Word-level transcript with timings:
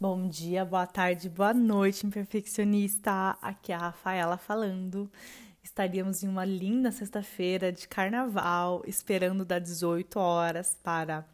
Bom 0.00 0.28
dia, 0.28 0.64
boa 0.64 0.86
tarde, 0.86 1.28
boa 1.28 1.52
noite, 1.52 2.06
imperfeccionista. 2.06 3.36
Aqui 3.42 3.70
é 3.70 3.74
a 3.74 3.78
Rafaela 3.78 4.38
falando. 4.38 5.12
Estaríamos 5.62 6.22
em 6.22 6.28
uma 6.28 6.42
linda 6.42 6.90
sexta-feira 6.90 7.70
de 7.70 7.86
carnaval, 7.86 8.82
esperando 8.86 9.44
das 9.44 9.62
18 9.62 10.18
horas 10.18 10.74
para 10.82 11.28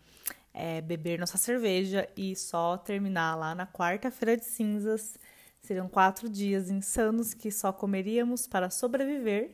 é, 0.52 0.80
beber 0.80 1.16
nossa 1.16 1.38
cerveja 1.38 2.08
e 2.16 2.34
só 2.34 2.76
terminar 2.76 3.36
lá 3.36 3.54
na 3.54 3.68
quarta-feira 3.68 4.36
de 4.36 4.46
cinzas. 4.46 5.16
Seriam 5.62 5.88
quatro 5.88 6.28
dias 6.28 6.68
insanos 6.68 7.32
que 7.34 7.52
só 7.52 7.72
comeríamos 7.72 8.48
para 8.48 8.68
sobreviver 8.68 9.52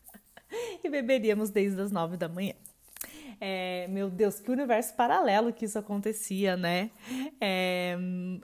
e 0.82 0.88
beberíamos 0.88 1.50
desde 1.50 1.78
as 1.82 1.92
nove 1.92 2.16
da 2.16 2.26
manhã. 2.26 2.54
É, 3.40 3.86
meu 3.88 4.08
Deus, 4.08 4.40
que 4.40 4.50
universo 4.50 4.94
paralelo 4.94 5.52
que 5.52 5.64
isso 5.66 5.78
acontecia, 5.78 6.56
né? 6.56 6.90
É, 7.40 7.96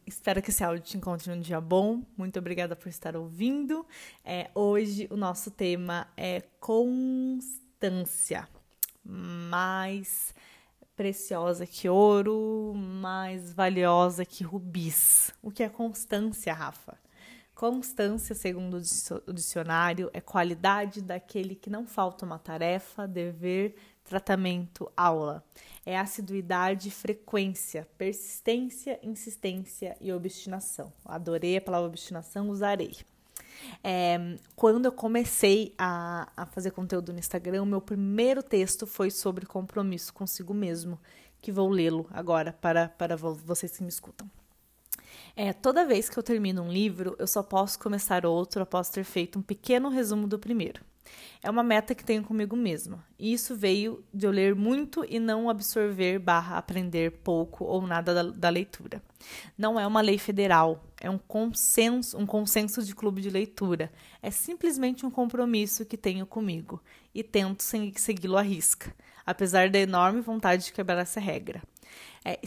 espero 0.06 0.42
que 0.42 0.50
esse 0.50 0.62
áudio 0.62 0.82
te 0.82 0.96
encontre 0.96 1.34
num 1.34 1.40
dia 1.40 1.60
bom. 1.60 2.02
Muito 2.16 2.38
obrigada 2.38 2.76
por 2.76 2.88
estar 2.88 3.16
ouvindo. 3.16 3.86
É, 4.24 4.50
hoje 4.54 5.08
o 5.10 5.16
nosso 5.16 5.50
tema 5.50 6.06
é 6.16 6.42
constância. 6.60 8.48
Mais 9.04 10.34
preciosa 10.94 11.66
que 11.66 11.88
ouro, 11.88 12.72
mais 12.74 13.52
valiosa 13.52 14.24
que 14.24 14.44
rubis. 14.44 15.32
O 15.42 15.50
que 15.50 15.62
é 15.62 15.68
constância, 15.68 16.52
Rafa? 16.52 16.96
Constância, 17.54 18.34
segundo 18.34 18.80
o 19.26 19.32
dicionário, 19.32 20.10
é 20.12 20.20
qualidade 20.20 21.00
daquele 21.00 21.54
que 21.54 21.70
não 21.70 21.86
falta 21.86 22.26
uma 22.26 22.38
tarefa, 22.38 23.06
dever, 23.06 23.76
tratamento, 24.04 24.90
aula. 24.96 25.44
É 25.84 25.98
assiduidade, 25.98 26.90
frequência, 26.90 27.88
persistência, 27.98 28.98
insistência 29.02 29.96
e 30.00 30.12
obstinação. 30.12 30.92
Adorei 31.04 31.56
a 31.56 31.60
palavra 31.60 31.88
obstinação, 31.88 32.50
usarei. 32.50 32.96
É, 33.82 34.36
quando 34.54 34.86
eu 34.86 34.92
comecei 34.92 35.74
a, 35.78 36.30
a 36.36 36.46
fazer 36.46 36.70
conteúdo 36.70 37.12
no 37.12 37.18
Instagram, 37.18 37.62
o 37.62 37.66
meu 37.66 37.80
primeiro 37.80 38.42
texto 38.42 38.86
foi 38.86 39.10
sobre 39.10 39.46
compromisso 39.46 40.12
consigo 40.12 40.54
mesmo, 40.54 40.98
que 41.40 41.52
vou 41.52 41.68
lê-lo 41.68 42.06
agora 42.10 42.52
para, 42.52 42.88
para 42.88 43.16
vocês 43.16 43.76
que 43.76 43.82
me 43.82 43.88
escutam. 43.88 44.30
É, 45.34 45.52
toda 45.52 45.86
vez 45.86 46.08
que 46.08 46.18
eu 46.18 46.22
termino 46.22 46.62
um 46.62 46.70
livro, 46.70 47.16
eu 47.18 47.26
só 47.26 47.42
posso 47.42 47.78
começar 47.78 48.26
outro 48.26 48.62
após 48.62 48.90
ter 48.90 49.04
feito 49.04 49.38
um 49.38 49.42
pequeno 49.42 49.88
resumo 49.88 50.26
do 50.26 50.38
primeiro. 50.38 50.84
É 51.42 51.50
uma 51.50 51.62
meta 51.62 51.94
que 51.94 52.04
tenho 52.04 52.22
comigo 52.22 52.56
mesma. 52.56 53.04
E 53.18 53.32
isso 53.32 53.56
veio 53.56 54.04
de 54.14 54.26
eu 54.26 54.30
ler 54.30 54.54
muito 54.54 55.04
e 55.08 55.18
não 55.18 55.50
absorver 55.50 56.18
barra 56.18 56.56
aprender 56.56 57.10
pouco 57.24 57.64
ou 57.64 57.86
nada 57.86 58.14
da, 58.14 58.22
da, 58.22 58.48
leitura. 58.48 59.02
Não 59.58 59.78
é 59.78 59.86
uma 59.86 60.00
lei 60.00 60.18
federal, 60.18 60.84
é 61.00 61.10
um 61.10 61.18
consenso, 61.18 62.16
um 62.16 62.26
consenso 62.26 62.82
de 62.82 62.94
clube 62.94 63.20
de 63.20 63.30
leitura. 63.30 63.92
É 64.22 64.30
simplesmente 64.30 65.04
um 65.04 65.10
compromisso 65.10 65.84
que 65.84 65.96
tenho 65.96 66.26
comigo 66.26 66.80
e 67.14 67.22
tento 67.22 67.62
segui-lo 67.62 68.36
à 68.36 68.42
risca, 68.42 68.94
apesar 69.26 69.68
da 69.68 69.78
enorme 69.78 70.20
vontade 70.20 70.66
de 70.66 70.72
quebrar 70.72 70.98
essa 70.98 71.18
regra. 71.18 71.62
É, 72.24 72.38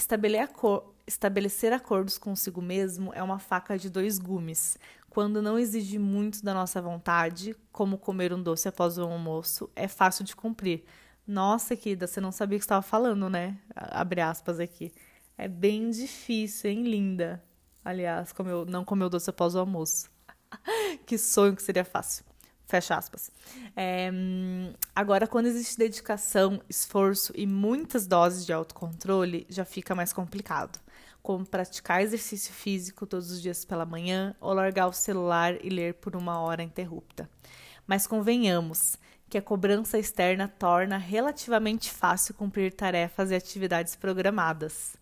estabelecer 1.05 1.73
acordos 1.73 2.17
consigo 2.17 2.61
mesmo 2.61 3.11
é 3.13 3.21
uma 3.21 3.39
faca 3.39 3.77
de 3.77 3.89
dois 3.89 4.17
gumes. 4.17 4.77
Quando 5.15 5.41
não 5.41 5.57
exige 5.57 5.97
muito 5.97 6.43
da 6.43 6.53
nossa 6.53 6.81
vontade, 6.81 7.55
como 7.71 7.97
comer 7.97 8.33
um 8.33 8.43
doce 8.43 8.67
após 8.67 8.97
o 8.97 9.03
almoço, 9.03 9.71
é 9.73 9.87
fácil 9.87 10.25
de 10.25 10.35
cumprir. 10.35 10.83
Nossa, 11.25 11.73
querida, 11.73 12.05
você 12.05 12.19
não 12.19 12.33
sabia 12.33 12.57
o 12.57 12.59
que 12.59 12.65
estava 12.65 12.81
falando, 12.81 13.29
né? 13.29 13.57
Abre 13.73 14.19
aspas 14.19 14.59
aqui. 14.59 14.91
É 15.37 15.47
bem 15.47 15.89
difícil, 15.89 16.69
hein, 16.69 16.83
linda? 16.83 17.41
Aliás, 17.81 18.33
comeu, 18.33 18.65
não 18.65 18.83
comer 18.83 19.05
o 19.05 19.09
doce 19.09 19.29
após 19.29 19.55
o 19.55 19.59
almoço. 19.59 20.09
que 21.07 21.17
sonho 21.17 21.55
que 21.55 21.63
seria 21.63 21.85
fácil. 21.85 22.25
Fecha 22.67 22.97
aspas. 22.97 23.31
É, 23.73 24.11
agora, 24.93 25.27
quando 25.27 25.45
existe 25.45 25.77
dedicação, 25.77 26.61
esforço 26.67 27.31
e 27.37 27.47
muitas 27.47 28.05
doses 28.05 28.45
de 28.45 28.51
autocontrole, 28.51 29.47
já 29.49 29.63
fica 29.63 29.95
mais 29.95 30.11
complicado 30.11 30.77
como 31.25 31.43
praticar 31.43 32.03
exercício 32.03 32.53
físico 32.53 33.07
todos 33.07 33.31
os 33.31 33.41
dias 33.41 33.65
pela 33.65 33.83
manhã 33.83 34.35
ou 34.39 34.53
largar 34.53 34.85
o 34.85 34.93
celular 34.93 35.55
e 35.65 35.69
ler 35.71 35.95
por 35.95 36.15
uma 36.15 36.39
hora 36.39 36.61
interrupta. 36.61 37.27
Mas 37.87 38.05
convenhamos 38.05 38.95
que 39.27 39.35
a 39.35 39.41
cobrança 39.41 39.97
externa 39.97 40.47
torna 40.47 40.99
relativamente 40.99 41.91
fácil 41.91 42.35
cumprir 42.35 42.71
tarefas 42.73 43.31
e 43.31 43.35
atividades 43.35 43.95
programadas. 43.95 44.95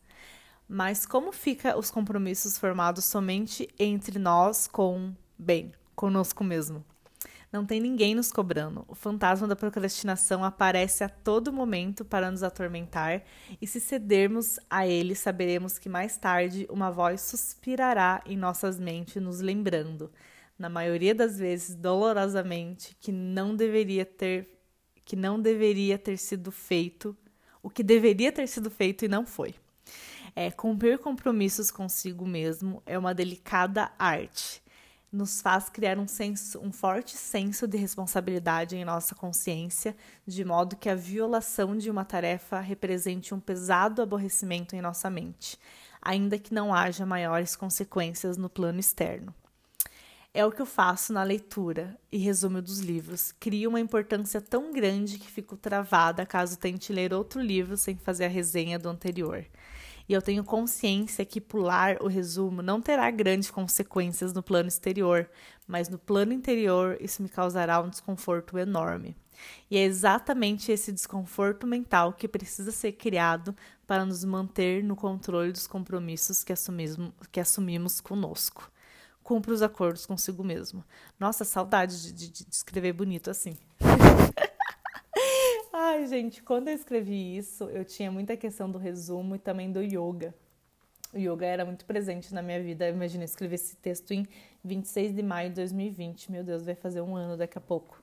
Mas 0.65 1.05
como 1.05 1.33
fica 1.33 1.77
os 1.77 1.91
compromissos 1.91 2.57
formados 2.57 3.03
somente 3.03 3.67
entre 3.77 4.17
nós 4.17 4.65
com, 4.65 5.13
bem, 5.37 5.73
conosco 5.93 6.41
mesmo? 6.41 6.85
Não 7.53 7.63
tem 7.63 7.79
ninguém 7.79 8.15
nos 8.15 8.31
cobrando. 8.31 8.83
O 8.87 8.95
fantasma 8.95 9.47
da 9.47 9.55
procrastinação 9.55 10.43
aparece 10.43 11.03
a 11.03 11.07
todo 11.07 11.53
momento 11.53 12.03
para 12.03 12.31
nos 12.31 12.41
atormentar, 12.41 13.23
e 13.61 13.67
se 13.67 13.79
cedermos 13.79 14.59
a 14.67 14.87
ele, 14.87 15.13
saberemos 15.13 15.77
que 15.77 15.87
mais 15.87 16.17
tarde 16.17 16.65
uma 16.67 16.89
voz 16.89 17.21
suspirará 17.21 18.23
em 18.25 18.35
nossas 18.35 18.79
mentes, 18.79 19.21
nos 19.21 19.39
lembrando, 19.39 20.11
na 20.57 20.67
maioria 20.67 21.13
das 21.13 21.37
vezes 21.37 21.75
dolorosamente, 21.75 22.97
que 22.99 23.11
não 23.11 23.55
deveria 23.55 24.03
ter 24.03 24.49
que 25.05 25.15
não 25.15 25.39
deveria 25.39 25.99
ter 25.99 26.17
sido 26.17 26.51
feito, 26.51 27.15
o 27.61 27.69
que 27.69 27.83
deveria 27.83 28.31
ter 28.31 28.47
sido 28.47 28.71
feito 28.71 29.03
e 29.05 29.07
não 29.09 29.27
foi. 29.27 29.53
É, 30.35 30.49
cumprir 30.49 30.97
compromissos 30.97 31.69
consigo 31.69 32.25
mesmo 32.25 32.81
é 32.85 32.97
uma 32.97 33.13
delicada 33.13 33.91
arte 33.99 34.62
nos 35.13 35.41
faz 35.41 35.69
criar 35.69 35.99
um 35.99 36.07
senso, 36.07 36.59
um 36.59 36.71
forte 36.71 37.15
senso 37.15 37.67
de 37.67 37.77
responsabilidade 37.77 38.75
em 38.75 38.83
nossa 38.83 39.13
consciência, 39.13 39.95
de 40.25 40.43
modo 40.43 40.75
que 40.75 40.89
a 40.89 40.95
violação 40.95 41.77
de 41.77 41.91
uma 41.91 42.03
tarefa 42.03 42.59
represente 42.59 43.33
um 43.33 43.39
pesado 43.39 44.01
aborrecimento 44.01 44.75
em 44.75 44.81
nossa 44.81 45.11
mente, 45.11 45.59
ainda 46.01 46.39
que 46.39 46.53
não 46.53 46.73
haja 46.73 47.05
maiores 47.05 47.55
consequências 47.55 48.37
no 48.37 48.49
plano 48.49 48.79
externo. 48.79 49.33
É 50.33 50.43
o 50.43 50.51
que 50.51 50.63
eu 50.63 50.65
faço 50.65 51.13
na 51.13 51.21
leitura 51.21 51.95
e 52.11 52.17
resumo 52.17 52.59
dos 52.59 52.79
livros. 52.79 53.31
Crio 53.39 53.69
uma 53.69 53.79
importância 53.79 54.41
tão 54.41 54.73
grande 54.73 55.19
que 55.19 55.29
fico 55.29 55.55
travada 55.55 56.25
caso 56.25 56.57
tente 56.57 56.91
ler 56.91 57.13
outro 57.13 57.39
livro 57.39 57.77
sem 57.77 57.95
fazer 57.97 58.25
a 58.25 58.29
resenha 58.29 58.79
do 58.79 58.89
anterior 58.89 59.45
e 60.07 60.13
eu 60.13 60.21
tenho 60.21 60.43
consciência 60.43 61.25
que 61.25 61.39
pular 61.39 61.97
o 62.01 62.07
resumo 62.07 62.61
não 62.61 62.81
terá 62.81 63.09
grandes 63.09 63.49
consequências 63.49 64.33
no 64.33 64.43
plano 64.43 64.67
exterior, 64.67 65.29
mas 65.67 65.89
no 65.89 65.97
plano 65.97 66.33
interior 66.33 66.97
isso 66.99 67.21
me 67.23 67.29
causará 67.29 67.81
um 67.81 67.89
desconforto 67.89 68.57
enorme. 68.57 69.15
E 69.69 69.77
é 69.77 69.83
exatamente 69.83 70.71
esse 70.71 70.91
desconforto 70.91 71.65
mental 71.65 72.13
que 72.13 72.27
precisa 72.27 72.71
ser 72.71 72.93
criado 72.93 73.55
para 73.87 74.05
nos 74.05 74.23
manter 74.23 74.83
no 74.83 74.95
controle 74.95 75.51
dos 75.51 75.67
compromissos 75.67 76.43
que 76.43 76.53
assumimos, 76.53 77.11
que 77.31 77.39
assumimos 77.39 77.99
conosco. 77.99 78.71
Cumpra 79.21 79.53
os 79.53 79.61
acordos 79.61 80.05
consigo 80.05 80.43
mesmo. 80.43 80.83
Nossa, 81.19 81.45
saudade 81.45 82.13
de, 82.13 82.29
de, 82.29 82.45
de 82.45 82.55
escrever 82.55 82.93
bonito 82.93 83.29
assim. 83.29 83.57
Gente, 86.05 86.41
quando 86.43 86.67
eu 86.67 86.75
escrevi 86.75 87.37
isso, 87.37 87.65
eu 87.65 87.85
tinha 87.85 88.11
muita 88.11 88.35
questão 88.35 88.69
do 88.69 88.77
resumo 88.77 89.35
e 89.35 89.39
também 89.39 89.71
do 89.71 89.81
yoga. 89.81 90.33
O 91.13 91.17
yoga 91.17 91.45
era 91.45 91.63
muito 91.63 91.85
presente 91.85 92.33
na 92.33 92.41
minha 92.41 92.61
vida. 92.61 92.89
Imagina, 92.89 93.23
eu 93.23 93.25
escrevi 93.25 93.55
esse 93.55 93.75
texto 93.75 94.11
em 94.11 94.27
26 94.63 95.13
de 95.13 95.21
maio 95.21 95.49
de 95.49 95.55
2020. 95.55 96.31
Meu 96.31 96.43
Deus, 96.43 96.65
vai 96.65 96.75
fazer 96.75 97.01
um 97.01 97.15
ano 97.15 97.37
daqui 97.37 97.57
a 97.57 97.61
pouco. 97.61 98.01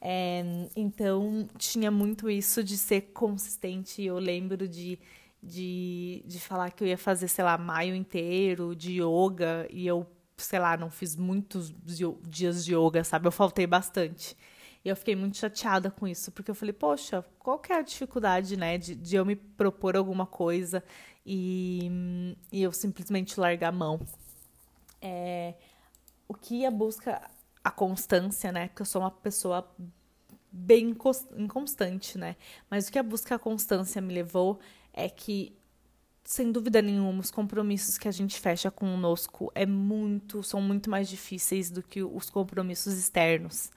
É, 0.00 0.42
então, 0.76 1.48
tinha 1.58 1.90
muito 1.90 2.30
isso 2.30 2.62
de 2.62 2.78
ser 2.78 3.12
consistente. 3.12 4.02
Eu 4.02 4.18
lembro 4.18 4.68
de, 4.68 4.98
de, 5.42 6.22
de 6.24 6.38
falar 6.38 6.70
que 6.70 6.84
eu 6.84 6.88
ia 6.88 6.98
fazer, 6.98 7.28
sei 7.28 7.44
lá, 7.44 7.58
maio 7.58 7.94
inteiro 7.94 8.76
de 8.76 9.02
yoga 9.02 9.66
e 9.70 9.86
eu, 9.86 10.06
sei 10.36 10.58
lá, 10.58 10.76
não 10.76 10.90
fiz 10.90 11.16
muitos 11.16 11.74
dias 12.22 12.64
de 12.64 12.74
yoga, 12.74 13.02
sabe? 13.02 13.26
Eu 13.26 13.32
faltei 13.32 13.66
bastante. 13.66 14.36
E 14.84 14.88
eu 14.88 14.96
fiquei 14.96 15.14
muito 15.14 15.36
chateada 15.36 15.90
com 15.90 16.08
isso, 16.08 16.32
porque 16.32 16.50
eu 16.50 16.54
falei, 16.54 16.72
poxa, 16.72 17.24
qual 17.38 17.58
que 17.58 17.72
é 17.72 17.76
a 17.76 17.82
dificuldade, 17.82 18.56
né, 18.56 18.76
de, 18.76 18.94
de 18.94 19.14
eu 19.14 19.24
me 19.24 19.36
propor 19.36 19.96
alguma 19.96 20.26
coisa 20.26 20.82
e, 21.24 22.36
e 22.50 22.62
eu 22.62 22.72
simplesmente 22.72 23.38
largar 23.38 23.68
a 23.68 23.72
mão? 23.72 24.00
É, 25.00 25.54
o 26.26 26.34
que 26.34 26.66
a 26.66 26.70
busca 26.70 27.30
a 27.62 27.70
constância, 27.70 28.50
né, 28.50 28.68
porque 28.68 28.82
eu 28.82 28.86
sou 28.86 29.02
uma 29.02 29.10
pessoa 29.10 29.70
bem 30.50 30.96
inconstante, 31.36 32.18
né, 32.18 32.34
mas 32.68 32.88
o 32.88 32.92
que 32.92 32.98
a 32.98 33.02
busca 33.04 33.36
a 33.36 33.38
constância 33.38 34.02
me 34.02 34.12
levou 34.12 34.58
é 34.92 35.08
que 35.08 35.56
sem 36.24 36.50
dúvida 36.50 36.80
nenhuma, 36.82 37.20
os 37.20 37.30
compromissos 37.30 37.98
que 37.98 38.08
a 38.08 38.12
gente 38.12 38.38
fecha 38.40 38.70
conosco 38.70 39.50
é 39.54 39.66
muito, 39.66 40.42
são 40.42 40.60
muito 40.60 40.88
mais 40.88 41.08
difíceis 41.08 41.70
do 41.70 41.82
que 41.82 42.02
os 42.02 42.30
compromissos 42.30 42.94
externos 42.94 43.70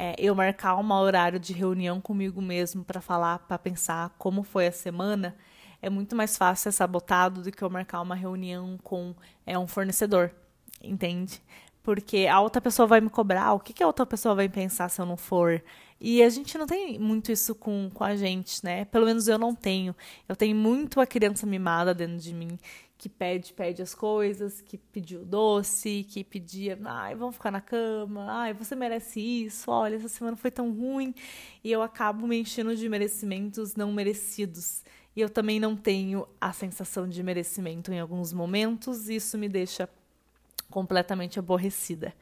é, 0.00 0.14
eu 0.16 0.32
marcar 0.32 0.76
um 0.76 0.92
horário 0.92 1.40
de 1.40 1.52
reunião 1.52 2.00
comigo 2.00 2.40
mesmo 2.40 2.84
para 2.84 3.00
falar, 3.00 3.40
para 3.40 3.58
pensar 3.58 4.14
como 4.16 4.44
foi 4.44 4.68
a 4.68 4.72
semana, 4.72 5.34
é 5.82 5.90
muito 5.90 6.14
mais 6.14 6.36
fácil 6.36 6.70
ser 6.70 6.76
sabotado 6.76 7.42
do 7.42 7.50
que 7.50 7.60
eu 7.60 7.68
marcar 7.68 8.00
uma 8.00 8.14
reunião 8.14 8.78
com 8.84 9.12
é, 9.44 9.58
um 9.58 9.66
fornecedor, 9.66 10.30
entende? 10.80 11.42
Porque 11.82 12.28
a 12.30 12.40
outra 12.40 12.62
pessoa 12.62 12.86
vai 12.86 13.00
me 13.00 13.10
cobrar, 13.10 13.54
o 13.54 13.58
que, 13.58 13.72
que 13.72 13.82
a 13.82 13.88
outra 13.88 14.06
pessoa 14.06 14.36
vai 14.36 14.48
pensar 14.48 14.88
se 14.88 15.00
eu 15.00 15.06
não 15.06 15.16
for? 15.16 15.60
E 16.00 16.22
a 16.22 16.28
gente 16.28 16.56
não 16.56 16.66
tem 16.66 16.96
muito 16.96 17.32
isso 17.32 17.52
com, 17.56 17.90
com 17.92 18.04
a 18.04 18.14
gente, 18.14 18.64
né? 18.64 18.84
Pelo 18.84 19.04
menos 19.04 19.26
eu 19.26 19.36
não 19.36 19.52
tenho. 19.52 19.96
Eu 20.28 20.36
tenho 20.36 20.54
muito 20.54 21.00
a 21.00 21.06
criança 21.06 21.44
mimada 21.44 21.92
dentro 21.92 22.18
de 22.18 22.32
mim 22.32 22.56
que 22.98 23.08
pede, 23.08 23.52
pede 23.52 23.80
as 23.80 23.94
coisas, 23.94 24.60
que 24.60 24.76
pediu 24.76 25.24
doce, 25.24 26.04
que 26.08 26.24
pedia, 26.24 26.76
ai, 26.84 27.14
vamos 27.14 27.36
ficar 27.36 27.52
na 27.52 27.60
cama, 27.60 28.26
ai, 28.28 28.52
você 28.52 28.74
merece 28.74 29.20
isso, 29.20 29.70
olha, 29.70 29.94
essa 29.94 30.08
semana 30.08 30.36
foi 30.36 30.50
tão 30.50 30.72
ruim. 30.72 31.14
E 31.62 31.70
eu 31.70 31.80
acabo 31.80 32.26
me 32.26 32.40
enchendo 32.40 32.74
de 32.74 32.88
merecimentos 32.88 33.76
não 33.76 33.92
merecidos. 33.92 34.82
E 35.14 35.20
eu 35.20 35.30
também 35.30 35.60
não 35.60 35.76
tenho 35.76 36.26
a 36.40 36.52
sensação 36.52 37.08
de 37.08 37.22
merecimento 37.22 37.92
em 37.92 38.00
alguns 38.00 38.32
momentos, 38.32 39.08
e 39.08 39.14
isso 39.14 39.38
me 39.38 39.48
deixa 39.48 39.88
completamente 40.68 41.38
aborrecida. 41.38 42.12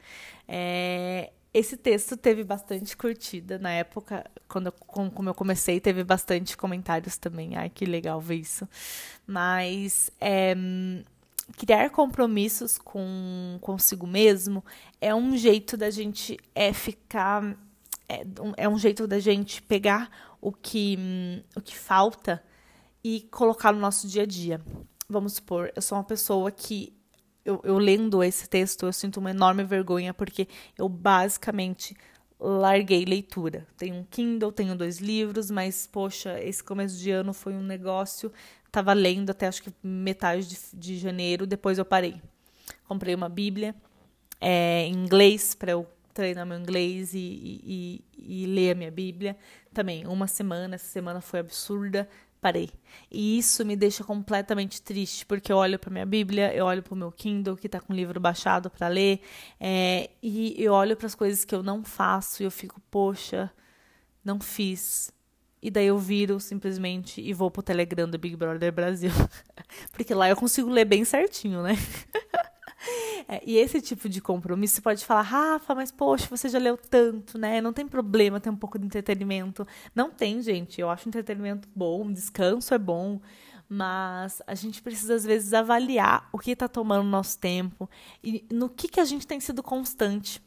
É, 0.47 1.31
esse 1.57 1.75
texto 1.75 2.15
teve 2.15 2.43
bastante 2.43 2.95
curtida 2.95 3.57
na 3.57 3.71
época, 3.71 4.29
quando 4.47 4.67
eu, 4.67 4.71
como 4.71 5.29
eu 5.29 5.33
comecei, 5.33 5.79
teve 5.79 6.03
bastante 6.03 6.55
comentários 6.55 7.17
também. 7.17 7.55
Ai, 7.55 7.69
que 7.69 7.85
legal 7.85 8.21
ver 8.21 8.35
isso. 8.35 8.67
Mas 9.25 10.11
é, 10.21 10.55
criar 11.57 11.89
compromissos 11.89 12.77
com 12.77 13.57
consigo 13.61 14.05
mesmo 14.05 14.63
é 15.01 15.13
um 15.15 15.35
jeito 15.35 15.75
da 15.75 15.89
gente 15.89 16.37
é 16.53 16.71
ficar. 16.73 17.57
É, 18.07 18.23
é 18.57 18.69
um 18.69 18.77
jeito 18.77 19.07
da 19.07 19.19
gente 19.19 19.61
pegar 19.61 20.09
o 20.39 20.51
que, 20.51 20.97
o 21.55 21.61
que 21.61 21.77
falta 21.77 22.41
e 23.03 23.21
colocar 23.31 23.71
no 23.71 23.79
nosso 23.79 24.07
dia 24.07 24.23
a 24.23 24.25
dia. 24.25 24.61
Vamos 25.09 25.33
supor, 25.33 25.71
eu 25.75 25.81
sou 25.81 25.97
uma 25.97 26.03
pessoa 26.03 26.51
que 26.51 26.96
eu, 27.47 27.61
eu 27.63 27.77
lendo 27.77 28.21
esse 28.21 28.47
texto, 28.49 28.85
eu 28.85 28.91
sinto 28.91 29.21
uma 29.21 29.31
enorme 29.31 29.63
vergonha, 29.63 30.13
porque 30.13 30.47
eu 30.77 30.89
basicamente 30.89 31.95
larguei 32.37 33.05
leitura. 33.05 33.65
Tenho 33.77 33.95
um 33.95 34.03
Kindle, 34.03 34.51
tenho 34.51 34.75
dois 34.75 34.99
livros, 34.99 35.49
mas, 35.49 35.87
poxa, 35.87 36.39
esse 36.43 36.61
começo 36.61 36.97
de 36.97 37.09
ano 37.09 37.33
foi 37.33 37.53
um 37.53 37.63
negócio. 37.63 38.31
Tava 38.69 38.91
lendo 38.91 39.29
até 39.29 39.47
acho 39.47 39.63
que 39.63 39.73
metade 39.81 40.47
de, 40.47 40.57
de 40.73 40.97
janeiro, 40.97 41.47
depois 41.47 41.77
eu 41.77 41.85
parei. 41.85 42.21
Comprei 42.85 43.15
uma 43.15 43.29
Bíblia 43.29 43.73
é, 44.41 44.83
em 44.85 44.93
inglês 44.93 45.55
para 45.55 45.71
eu 45.71 45.87
treinar 46.13 46.45
meu 46.45 46.59
inglês 46.59 47.13
e, 47.13 47.17
e, 47.17 48.03
e, 48.17 48.43
e 48.43 48.45
ler 48.45 48.71
a 48.71 48.75
minha 48.75 48.91
Bíblia. 48.91 49.37
Também, 49.73 50.05
uma 50.05 50.27
semana, 50.27 50.75
essa 50.75 50.87
semana 50.87 51.21
foi 51.21 51.39
absurda 51.39 52.09
parei. 52.41 52.69
E 53.11 53.37
isso 53.37 53.65
me 53.65 53.75
deixa 53.75 54.03
completamente 54.03 54.81
triste, 54.81 55.25
porque 55.25 55.51
eu 55.51 55.57
olho 55.57 55.77
para 55.79 55.91
minha 55.91 56.05
Bíblia, 56.05 56.53
eu 56.53 56.65
olho 56.65 56.83
para 56.83 56.93
o 56.93 56.97
meu 56.97 57.11
Kindle, 57.11 57.55
que 57.55 57.67
está 57.67 57.79
com 57.79 57.93
o 57.93 57.95
livro 57.95 58.19
baixado 58.19 58.69
para 58.69 58.87
ler, 58.87 59.21
é, 59.59 60.09
e 60.21 60.55
eu 60.57 60.73
olho 60.73 60.95
para 60.95 61.07
as 61.07 61.15
coisas 61.15 61.43
que 61.45 61.53
eu 61.55 61.63
não 61.63 61.83
faço 61.83 62.41
e 62.41 62.45
eu 62.45 62.51
fico, 62.51 62.81
poxa, 62.89 63.51
não 64.23 64.39
fiz. 64.39 65.11
E 65.61 65.71
daí 65.71 65.87
eu 65.87 65.97
viro 65.97 66.39
simplesmente 66.39 67.19
e 67.19 67.33
vou 67.33 67.49
pro 67.49 67.63
Telegram 67.63 68.07
do 68.07 68.17
Big 68.17 68.35
Brother 68.35 68.71
Brasil. 68.71 69.11
porque 69.91 70.13
lá 70.13 70.29
eu 70.29 70.35
consigo 70.35 70.69
ler 70.69 70.85
bem 70.85 71.03
certinho, 71.03 71.63
né? 71.63 71.75
É, 73.29 73.41
e 73.45 73.57
esse 73.57 73.81
tipo 73.81 74.07
de 74.07 74.21
compromisso, 74.21 74.81
pode 74.81 75.05
falar, 75.05 75.21
Rafa, 75.21 75.75
mas 75.75 75.91
poxa, 75.91 76.27
você 76.29 76.47
já 76.47 76.59
leu 76.59 76.77
tanto, 76.77 77.37
né? 77.37 77.59
Não 77.59 77.73
tem 77.73 77.85
problema 77.85 78.39
ter 78.39 78.49
um 78.49 78.55
pouco 78.55 78.79
de 78.79 78.85
entretenimento. 78.85 79.67
Não 79.93 80.09
tem, 80.09 80.41
gente. 80.41 80.79
Eu 80.79 80.89
acho 80.89 81.09
entretenimento 81.09 81.67
bom, 81.75 82.09
descanso 82.11 82.73
é 82.73 82.77
bom, 82.77 83.19
mas 83.67 84.41
a 84.47 84.55
gente 84.55 84.81
precisa, 84.81 85.15
às 85.15 85.25
vezes, 85.25 85.53
avaliar 85.53 86.29
o 86.31 86.39
que 86.39 86.51
está 86.51 86.67
tomando 86.67 87.05
nosso 87.05 87.37
tempo 87.37 87.89
e 88.23 88.45
no 88.49 88.69
que, 88.69 88.87
que 88.87 88.99
a 88.99 89.05
gente 89.05 89.27
tem 89.27 89.39
sido 89.39 89.61
constante. 89.61 90.41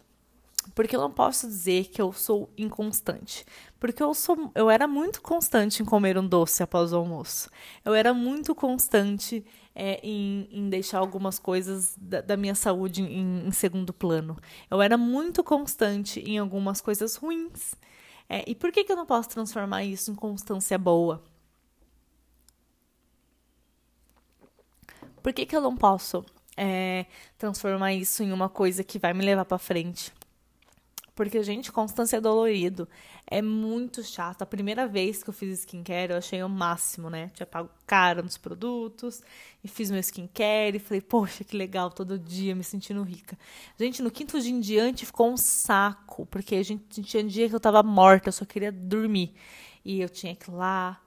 Porque 0.74 0.94
eu 0.94 1.00
não 1.00 1.10
posso 1.10 1.46
dizer 1.46 1.86
que 1.86 2.00
eu 2.00 2.12
sou 2.12 2.50
inconstante. 2.56 3.44
Porque 3.78 4.02
eu 4.02 4.12
sou, 4.14 4.50
eu 4.54 4.68
era 4.68 4.86
muito 4.86 5.22
constante 5.22 5.82
em 5.82 5.86
comer 5.86 6.18
um 6.18 6.26
doce 6.26 6.62
após 6.62 6.92
o 6.92 6.96
almoço. 6.96 7.50
Eu 7.84 7.94
era 7.94 8.12
muito 8.12 8.54
constante 8.54 9.44
é, 9.74 10.00
em, 10.02 10.48
em, 10.50 10.68
deixar 10.68 10.98
algumas 10.98 11.38
coisas 11.38 11.96
da, 11.96 12.20
da 12.20 12.36
minha 12.36 12.54
saúde 12.54 13.02
em, 13.02 13.46
em, 13.46 13.50
segundo 13.52 13.92
plano. 13.92 14.36
Eu 14.70 14.82
era 14.82 14.96
muito 14.98 15.42
constante 15.44 16.20
em 16.20 16.38
algumas 16.38 16.80
coisas 16.80 17.16
ruins. 17.16 17.74
É, 18.28 18.44
e 18.48 18.54
por 18.54 18.72
que, 18.72 18.84
que 18.84 18.92
eu 18.92 18.96
não 18.96 19.06
posso 19.06 19.28
transformar 19.28 19.84
isso 19.84 20.10
em 20.10 20.14
constância 20.14 20.78
boa? 20.78 21.22
Por 25.22 25.32
que, 25.32 25.44
que 25.46 25.54
eu 25.54 25.60
não 25.60 25.76
posso 25.76 26.24
é, 26.56 27.06
transformar 27.38 27.92
isso 27.92 28.22
em 28.22 28.32
uma 28.32 28.48
coisa 28.48 28.82
que 28.82 28.98
vai 28.98 29.12
me 29.12 29.24
levar 29.24 29.44
para 29.44 29.58
frente? 29.58 30.12
Porque, 31.20 31.42
gente, 31.42 31.70
constância 31.70 32.16
é 32.16 32.20
dolorido. 32.20 32.88
É 33.26 33.42
muito 33.42 34.02
chato. 34.02 34.40
A 34.40 34.46
primeira 34.46 34.88
vez 34.88 35.22
que 35.22 35.28
eu 35.28 35.34
fiz 35.34 35.58
skincare, 35.58 36.12
eu 36.12 36.16
achei 36.16 36.42
o 36.42 36.48
máximo, 36.48 37.10
né? 37.10 37.30
Tinha 37.34 37.46
pago 37.46 37.68
caro 37.86 38.22
nos 38.22 38.38
produtos 38.38 39.20
e 39.62 39.68
fiz 39.68 39.90
meu 39.90 40.00
skincare 40.00 40.76
e 40.76 40.78
falei, 40.78 41.02
poxa, 41.02 41.44
que 41.44 41.54
legal, 41.54 41.90
todo 41.90 42.18
dia 42.18 42.54
me 42.54 42.64
sentindo 42.64 43.02
rica. 43.02 43.38
Gente, 43.78 44.00
no 44.00 44.10
quinto 44.10 44.40
dia 44.40 44.50
em 44.50 44.60
diante 44.60 45.04
ficou 45.04 45.30
um 45.30 45.36
saco, 45.36 46.24
porque 46.24 46.54
a 46.54 46.62
gente 46.62 47.02
tinha 47.02 47.22
dia 47.22 47.50
que 47.50 47.54
eu 47.54 47.60
tava 47.60 47.82
morta, 47.82 48.30
eu 48.30 48.32
só 48.32 48.46
queria 48.46 48.72
dormir. 48.72 49.34
E 49.84 50.00
eu 50.00 50.08
tinha 50.08 50.34
que 50.34 50.50
ir 50.50 50.54
lá, 50.54 51.02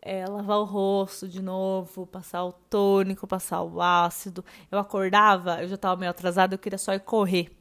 é, 0.00 0.26
lavar 0.26 0.60
o 0.60 0.64
rosto 0.64 1.28
de 1.28 1.42
novo, 1.42 2.06
passar 2.06 2.42
o 2.42 2.52
tônico, 2.52 3.26
passar 3.26 3.62
o 3.62 3.82
ácido. 3.82 4.42
Eu 4.72 4.78
acordava, 4.78 5.62
eu 5.62 5.68
já 5.68 5.76
tava 5.76 6.00
meio 6.00 6.10
atrasada, 6.10 6.54
eu 6.54 6.58
queria 6.58 6.78
só 6.78 6.94
ir 6.94 7.00
correr. 7.00 7.57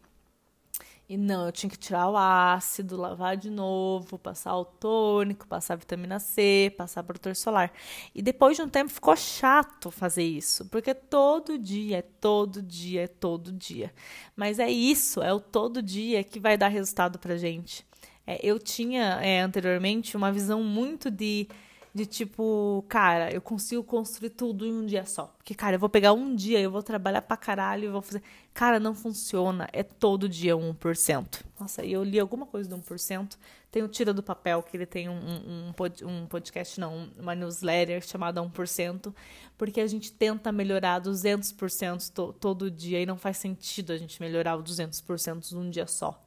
E 1.09 1.15
não, 1.17 1.45
eu 1.45 1.51
tinha 1.53 1.69
que 1.69 1.77
tirar 1.77 2.09
o 2.09 2.17
ácido, 2.17 2.97
lavar 2.97 3.37
de 3.37 3.49
novo, 3.49 4.19
passar 4.19 4.57
o 4.57 4.65
tônico, 4.65 5.47
passar 5.47 5.77
vitamina 5.77 6.19
C, 6.19 6.73
passar 6.77 7.01
protetor 7.01 7.33
solar. 7.33 7.71
E 8.13 8.21
depois 8.21 8.57
de 8.57 8.63
um 8.63 8.67
tempo 8.67 8.89
ficou 8.89 9.15
chato 9.15 9.89
fazer 9.89 10.23
isso, 10.23 10.65
porque 10.65 10.93
todo 10.93 11.57
dia, 11.57 11.99
é 11.99 12.01
todo 12.01 12.61
dia, 12.61 13.03
é 13.03 13.07
todo 13.07 13.53
dia. 13.53 13.93
Mas 14.35 14.59
é 14.59 14.69
isso, 14.69 15.21
é 15.23 15.33
o 15.33 15.39
todo 15.39 15.81
dia 15.81 16.25
que 16.25 16.41
vai 16.41 16.57
dar 16.57 16.67
resultado 16.67 17.17
pra 17.17 17.37
gente. 17.37 17.85
É, 18.25 18.45
eu 18.45 18.59
tinha 18.59 19.21
é, 19.21 19.39
anteriormente 19.39 20.17
uma 20.17 20.29
visão 20.29 20.61
muito 20.61 21.09
de 21.09 21.47
de 21.93 22.05
tipo, 22.05 22.85
cara, 22.87 23.31
eu 23.31 23.41
consigo 23.41 23.83
construir 23.83 24.29
tudo 24.29 24.65
em 24.65 24.73
um 24.73 24.85
dia 24.85 25.05
só. 25.05 25.33
Porque, 25.37 25.55
cara, 25.55 25.75
eu 25.75 25.79
vou 25.79 25.89
pegar 25.89 26.13
um 26.13 26.35
dia, 26.35 26.59
eu 26.59 26.69
vou 26.69 26.83
trabalhar 26.83 27.21
pra 27.21 27.35
caralho 27.37 27.85
e 27.85 27.89
vou 27.89 28.01
fazer. 28.01 28.21
Cara, 28.53 28.79
não 28.79 28.93
funciona. 28.93 29.67
É 29.73 29.83
todo 29.83 30.29
dia 30.29 30.55
1%. 30.55 31.43
Nossa, 31.59 31.83
e 31.83 31.93
eu 31.93 32.03
li 32.03 32.19
alguma 32.19 32.45
coisa 32.45 32.69
do 32.69 32.77
1%. 32.77 33.37
Tem 33.71 33.83
o 33.83 33.87
Tira 33.87 34.13
do 34.13 34.23
Papel, 34.23 34.61
que 34.63 34.77
ele 34.77 34.85
tem 34.85 35.09
um, 35.09 35.13
um, 35.13 35.73
um 36.03 36.25
podcast, 36.27 36.79
não, 36.79 37.09
uma 37.19 37.35
newsletter 37.35 38.05
chamada 38.05 38.41
1%. 38.41 39.13
Porque 39.57 39.81
a 39.81 39.87
gente 39.87 40.11
tenta 40.11 40.51
melhorar 40.51 41.01
200% 41.01 42.11
to, 42.11 42.33
todo 42.33 42.69
dia 42.69 43.01
e 43.01 43.05
não 43.05 43.17
faz 43.17 43.37
sentido 43.37 43.91
a 43.91 43.97
gente 43.97 44.21
melhorar 44.21 44.55
o 44.55 44.63
200% 44.63 45.51
num 45.53 45.69
dia 45.69 45.87
só 45.87 46.26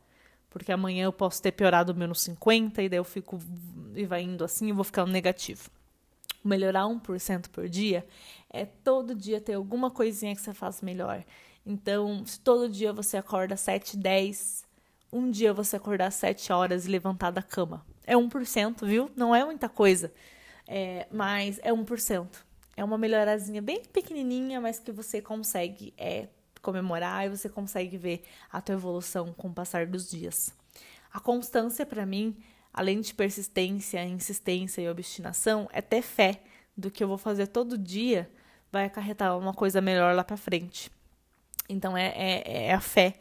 porque 0.51 0.73
amanhã 0.73 1.05
eu 1.05 1.13
posso 1.13 1.41
ter 1.41 1.53
piorado 1.53 1.95
menos 1.95 2.21
50 2.23 2.83
e 2.83 2.89
daí 2.89 2.99
eu 2.99 3.05
fico 3.05 3.39
e 3.95 4.05
vai 4.05 4.23
indo 4.23 4.45
assim 4.45 4.69
e 4.69 4.73
vou 4.73 4.85
ficando 4.85 5.11
negativo. 5.11 5.71
Melhorar 6.45 6.85
1% 6.85 7.49
por 7.49 7.69
dia 7.69 8.07
é 8.51 8.65
todo 8.65 9.15
dia 9.15 9.41
ter 9.41 9.55
alguma 9.55 9.91
coisinha 9.91 10.35
que 10.35 10.41
você 10.41 10.53
faz 10.53 10.83
melhor. 10.83 11.25
Então, 11.65 12.25
se 12.25 12.41
todo 12.41 12.69
dia 12.69 12.93
você 12.93 13.17
acorda 13.17 13.57
7, 13.57 13.97
10, 13.97 14.65
um 15.13 15.31
dia 15.31 15.53
você 15.53 15.77
acordar 15.77 16.11
7 16.11 16.53
horas 16.53 16.87
e 16.87 16.89
levantar 16.89 17.31
da 17.31 17.43
cama. 17.43 17.85
É 18.07 18.17
1%, 18.17 18.85
viu? 18.85 19.11
Não 19.15 19.35
é 19.35 19.45
muita 19.45 19.69
coisa. 19.69 20.13
É, 20.67 21.07
mas 21.13 21.61
é 21.63 21.73
1%. 21.73 22.29
É 22.77 22.83
uma 22.83 22.97
melhorazinha 22.97 23.61
bem 23.61 23.83
pequenininha, 23.85 24.61
mas 24.61 24.79
que 24.79 24.91
você 24.91 25.21
consegue 25.21 25.93
é, 25.99 26.29
comemorar 26.61 27.27
e 27.27 27.31
você 27.31 27.49
consegue 27.49 27.97
ver 27.97 28.23
a 28.51 28.61
tua 28.61 28.75
evolução 28.75 29.33
com 29.33 29.49
o 29.49 29.53
passar 29.53 29.87
dos 29.87 30.11
dias. 30.11 30.55
A 31.13 31.19
constância 31.19 31.85
para 31.85 32.07
mim, 32.07 32.37
além 32.73 33.01
de 33.01 33.15
persistência, 33.15 34.05
insistência 34.05 34.81
e 34.81 34.89
obstinação, 34.89 35.69
é 35.73 35.81
ter 35.81 36.03
fé 36.03 36.43
do 36.77 36.91
que 36.91 37.03
eu 37.03 37.09
vou 37.09 37.19
fazer 37.19 37.47
todo 37.49 37.77
dia 37.77 38.31
vai 38.71 38.85
acarretar 38.85 39.37
uma 39.37 39.53
coisa 39.53 39.81
melhor 39.81 40.15
lá 40.15 40.23
para 40.23 40.37
frente. 40.37 40.91
Então 41.69 41.97
é, 41.97 42.09
é, 42.09 42.67
é, 42.67 42.73
a 42.73 42.81
fé 42.81 43.15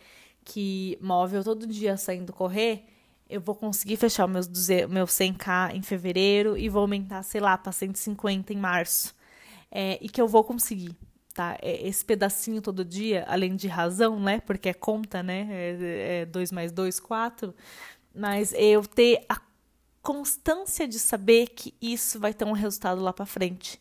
que 0.43 0.98
move 1.01 1.36
eu 1.36 1.43
todo 1.43 1.67
dia 1.67 1.98
saindo 1.98 2.34
correr. 2.34 2.86
Eu 3.29 3.41
vou 3.41 3.53
conseguir 3.53 3.96
fechar 3.96 4.27
meus, 4.27 4.48
meu 4.89 5.05
100k 5.05 5.75
em 5.75 5.81
fevereiro 5.81 6.58
e 6.58 6.67
vou 6.67 6.81
aumentar, 6.81 7.22
sei 7.24 7.39
lá, 7.39 7.58
para 7.58 7.72
150 7.72 8.53
em 8.53 8.58
março. 8.58 9.15
É, 9.72 10.00
e 10.01 10.10
que 10.10 10.19
eu 10.19 10.27
vou 10.27 10.43
conseguir 10.43 10.96
tá? 11.39 11.58
É, 11.62 11.88
esse 11.88 12.03
pedacinho 12.03 12.62
todo 12.62 12.84
dia, 12.84 13.24
além 13.25 13.55
de 13.55 13.69
razão, 13.69 14.19
né? 14.19 14.41
Porque 14.41 14.67
é 14.67 14.74
conta, 14.74 15.24
né? 15.24 15.48
É 16.22 16.25
2 16.25 16.51
é 16.51 16.55
mais 16.55 16.69
2, 16.74 17.00
4. 17.00 17.55
Mas 18.13 18.53
eu 18.58 18.86
ter 18.86 19.24
a 19.29 19.39
constância 20.01 20.86
de 20.86 21.00
saber 21.00 21.48
que 21.48 21.74
isso 21.81 22.19
vai 22.19 22.34
ter 22.34 22.43
um 22.43 22.51
resultado 22.51 23.01
lá 23.01 23.13
para 23.13 23.25
frente. 23.25 23.79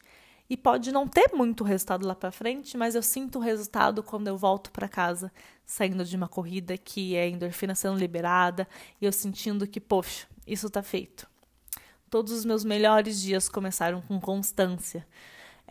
e 0.51 0.57
pode 0.57 0.91
não 0.93 1.07
ter 1.07 1.31
muito 1.35 1.63
resultado 1.63 2.07
lá 2.07 2.15
para 2.15 2.31
frente, 2.31 2.75
mas 2.77 2.95
eu 2.95 3.03
sinto 3.03 3.39
o 3.39 3.43
resultado 3.43 4.03
quando 4.03 4.29
eu 4.29 4.39
volto 4.39 4.71
para 4.71 4.89
casa, 4.89 5.31
saindo 5.67 6.05
de 6.05 6.17
uma 6.17 6.27
corrida 6.29 6.79
que 6.79 7.15
é 7.17 7.29
endorfina 7.29 7.75
sendo 7.75 7.99
liberada 7.99 8.67
e 9.01 9.05
eu 9.05 9.13
sentindo 9.13 9.67
que, 9.67 9.79
poxa, 9.79 10.27
isso 10.47 10.71
tá 10.71 10.83
feito. 10.83 11.29
Todos 12.09 12.33
os 12.33 12.45
meus 12.47 12.65
melhores 12.65 13.21
dias 13.21 13.47
começaram 13.49 14.01
com 14.01 14.19
constância. 14.19 15.07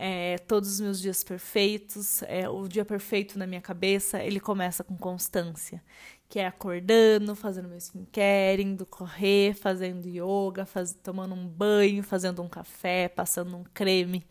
É, 0.00 0.38
todos 0.38 0.74
os 0.74 0.80
meus 0.80 1.00
dias 1.00 1.24
perfeitos, 1.24 2.22
é, 2.22 2.48
o 2.48 2.68
dia 2.68 2.84
perfeito 2.84 3.36
na 3.36 3.48
minha 3.48 3.60
cabeça, 3.60 4.22
ele 4.22 4.38
começa 4.38 4.84
com 4.84 4.96
constância, 4.96 5.82
que 6.28 6.38
é 6.38 6.46
acordando, 6.46 7.34
fazendo 7.34 7.68
meu 7.68 7.78
skincare, 7.78 8.62
indo 8.62 8.86
correr, 8.86 9.54
fazendo 9.54 10.06
yoga, 10.08 10.64
faz, 10.64 10.94
tomando 11.02 11.34
um 11.34 11.48
banho, 11.48 12.04
fazendo 12.04 12.40
um 12.42 12.48
café, 12.48 13.08
passando 13.08 13.56
um 13.56 13.64
creme. 13.74 14.24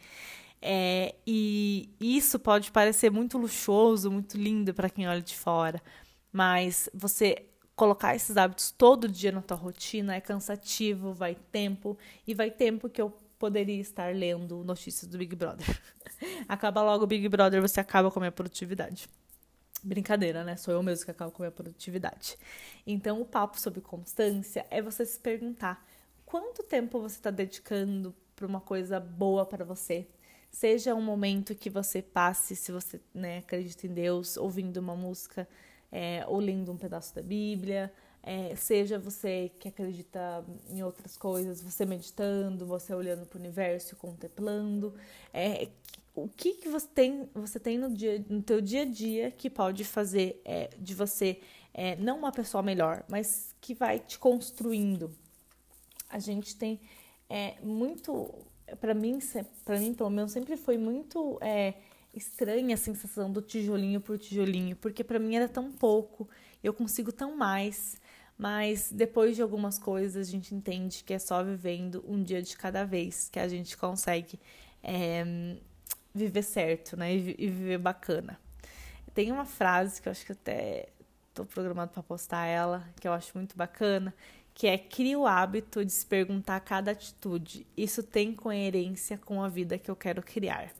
É, 0.62 1.16
e 1.28 1.90
isso 2.00 2.40
pode 2.40 2.72
parecer 2.72 3.12
muito 3.12 3.38
luxuoso, 3.38 4.10
muito 4.10 4.38
lindo 4.38 4.74
para 4.74 4.90
quem 4.90 5.06
olha 5.08 5.22
de 5.22 5.36
fora, 5.36 5.82
mas 6.32 6.90
você 6.94 7.46
colocar 7.76 8.16
esses 8.16 8.38
hábitos 8.38 8.72
todo 8.72 9.08
dia 9.08 9.32
na 9.32 9.42
tua 9.42 9.58
rotina 9.58 10.16
é 10.16 10.22
cansativo, 10.22 11.14
vai 11.14 11.36
tempo 11.52 11.98
e 12.26 12.34
vai 12.34 12.50
tempo 12.50 12.90
que 12.90 13.02
eu 13.02 13.14
poderia 13.38 13.79
estar 13.79 14.13
lendo 14.15 14.63
notícias 14.63 15.10
do 15.10 15.17
Big 15.17 15.36
Brother. 15.36 15.65
acaba 16.48 16.82
logo 16.82 17.03
o 17.03 17.08
Big 17.08 17.27
Brother, 17.29 17.62
você 17.62 17.79
acaba 17.79 18.10
com 18.12 18.20
a 18.20 18.22
minha 18.22 18.32
produtividade. 18.32 19.08
Brincadeira, 19.84 20.44
né? 20.44 20.56
Sou 20.56 20.74
eu 20.74 20.82
mesmo 20.82 21.06
que 21.06 21.12
acabo 21.12 21.32
com 21.32 21.44
a 21.44 21.46
minha 21.46 21.51
produtividade. 21.51 22.38
Então, 22.86 23.22
o 23.22 23.25
papo 23.25 23.60
sobre 23.60 23.79
constância 23.79 24.65
é 24.70 24.82
você 24.82 25.06
se 25.06 25.20
perguntar 25.20 25.86
quanto 26.25 26.63
tempo 26.63 27.00
você 27.00 27.17
está 27.17 27.29
dedicando 27.29 28.13
para 28.36 28.46
uma 28.46 28.60
coisa 28.60 29.00
boa 29.00 29.46
para 29.46 29.63
você. 29.63 30.08
Seja 30.50 30.96
um 30.96 31.01
momento 31.01 31.53
que 31.53 31.70
você 31.70 32.01
passe, 32.01 32.56
se 32.56 32.72
você 32.72 33.00
né, 33.13 33.39
acredita 33.39 33.86
em 33.86 33.94
Deus, 33.94 34.38
ouvindo 34.38 34.77
uma 34.77 34.96
música 34.96 35.48
é, 35.91 36.24
ou 36.27 36.39
lendo 36.39 36.72
um 36.72 36.77
pedaço 36.77 37.13
da 37.13 37.22
Bíblia, 37.22 37.94
é, 38.28 38.54
seja 38.58 39.00
você 39.00 39.50
que 39.58 39.70
acredita 39.70 40.44
em 40.70 40.84
outras 40.84 41.16
coisas, 41.16 41.62
você 41.62 41.86
meditando, 41.86 42.66
você 42.66 42.94
olhando 42.94 43.26
para 43.26 43.38
o 43.38 43.40
universo, 43.40 43.96
contemplando, 43.96 44.94
é, 45.34 45.70
o 46.14 46.28
que, 46.28 46.56
que 46.56 46.68
você 46.68 46.88
tem, 46.88 47.30
você 47.34 47.58
tem 47.58 47.78
no, 47.78 47.90
dia, 47.90 48.22
no 48.28 48.42
teu 48.42 48.60
dia 48.60 48.82
a 48.82 48.86
dia 48.86 49.32
que 49.32 49.50
pode 49.50 49.86
fazer 49.86 50.42
é, 50.44 50.70
de 50.78 50.94
você 50.94 51.40
é, 51.74 51.96
não 51.96 52.18
uma 52.18 52.32
pessoa 52.34 52.62
melhor, 52.62 53.06
mas 53.08 53.56
que 53.62 53.74
vai 53.74 53.98
te 53.98 54.20
construindo. 54.20 55.10
A 56.10 56.20
gente 56.20 56.54
tem 56.58 56.82
é, 57.30 57.56
muito, 57.64 58.34
para 58.82 58.94
mim, 58.94 59.20
para 59.64 59.80
mim 59.80 59.94
pelo 59.94 60.10
menos 60.10 60.34
sempre 60.34 60.58
foi 60.58 60.78
muito 60.78 61.38
é, 61.40 61.76
estranha 62.14 62.76
a 62.76 62.78
sensação 62.78 63.32
do 63.32 63.42
tijolinho 63.42 64.02
por 64.02 64.18
tijolinho, 64.18 64.76
porque 64.76 65.02
para 65.02 65.18
mim 65.18 65.38
era 65.38 65.48
tão 65.48 65.72
pouco, 65.72 66.28
eu 66.62 66.74
consigo 66.74 67.14
tão 67.14 67.38
mais. 67.38 67.96
Mas 68.38 68.91
depois 68.91 69.36
de 69.36 69.41
algumas 69.41 69.79
coisas, 69.79 70.27
a 70.27 70.32
gente 70.32 70.53
entende 70.53 71.03
que 71.03 71.13
é 71.13 71.20
só 71.20 71.44
vivendo 71.44 72.03
um 72.08 72.22
dia 72.22 72.41
de 72.41 72.56
cada 72.56 72.86
vez 72.86 73.29
que 73.29 73.39
a 73.39 73.48
gente 73.48 73.75
consegue 73.75 74.39
é, 74.84 75.56
viver 76.13 76.44
certo, 76.44 76.96
né? 76.96 77.15
E, 77.15 77.48
viver 77.48 77.79
bacana. 77.79 78.39
Tem 79.13 79.32
uma 79.32 79.46
frase 79.46 80.00
que 80.00 80.08
eu 80.08 80.12
acho 80.12 80.24
que 80.24 80.34
até 80.34 80.89
tô 81.34 81.46
programado 81.46 81.91
para 81.91 82.03
postar 82.03 82.46
ela, 82.46 82.88
que 83.00 83.08
eu 83.08 83.13
acho 83.13 83.32
muito 83.36 83.58
bacana, 83.58 84.13
que 84.53 84.67
é 84.67 84.77
cria 84.77 85.17
o 85.17 85.25
hábito 85.25 85.84
de 85.84 85.91
se 85.91 86.06
perguntar 86.06 86.60
cada 86.60 86.91
atitude. 86.91 87.65
Isso 87.75 88.03
tem 88.03 88.34
coerência 88.34 89.17
com 89.17 89.44
a 89.44 89.50
vida 89.50 89.79
que 89.79 89.89
eu 89.89 89.96
quero 89.96 90.22
criar. 90.22 90.72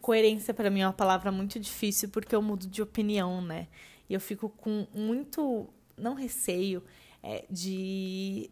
Coerência 0.00 0.52
para 0.52 0.70
mim 0.70 0.80
é 0.80 0.86
uma 0.86 0.92
palavra 0.92 1.30
muito 1.30 1.60
difícil 1.60 2.08
porque 2.08 2.34
eu 2.34 2.42
mudo 2.42 2.66
de 2.66 2.82
opinião, 2.82 3.42
né? 3.42 3.68
E 4.08 4.14
eu 4.14 4.20
fico 4.20 4.48
com 4.48 4.86
muito, 4.94 5.68
não 5.96 6.14
receio, 6.14 6.82
é, 7.22 7.44
de 7.50 8.50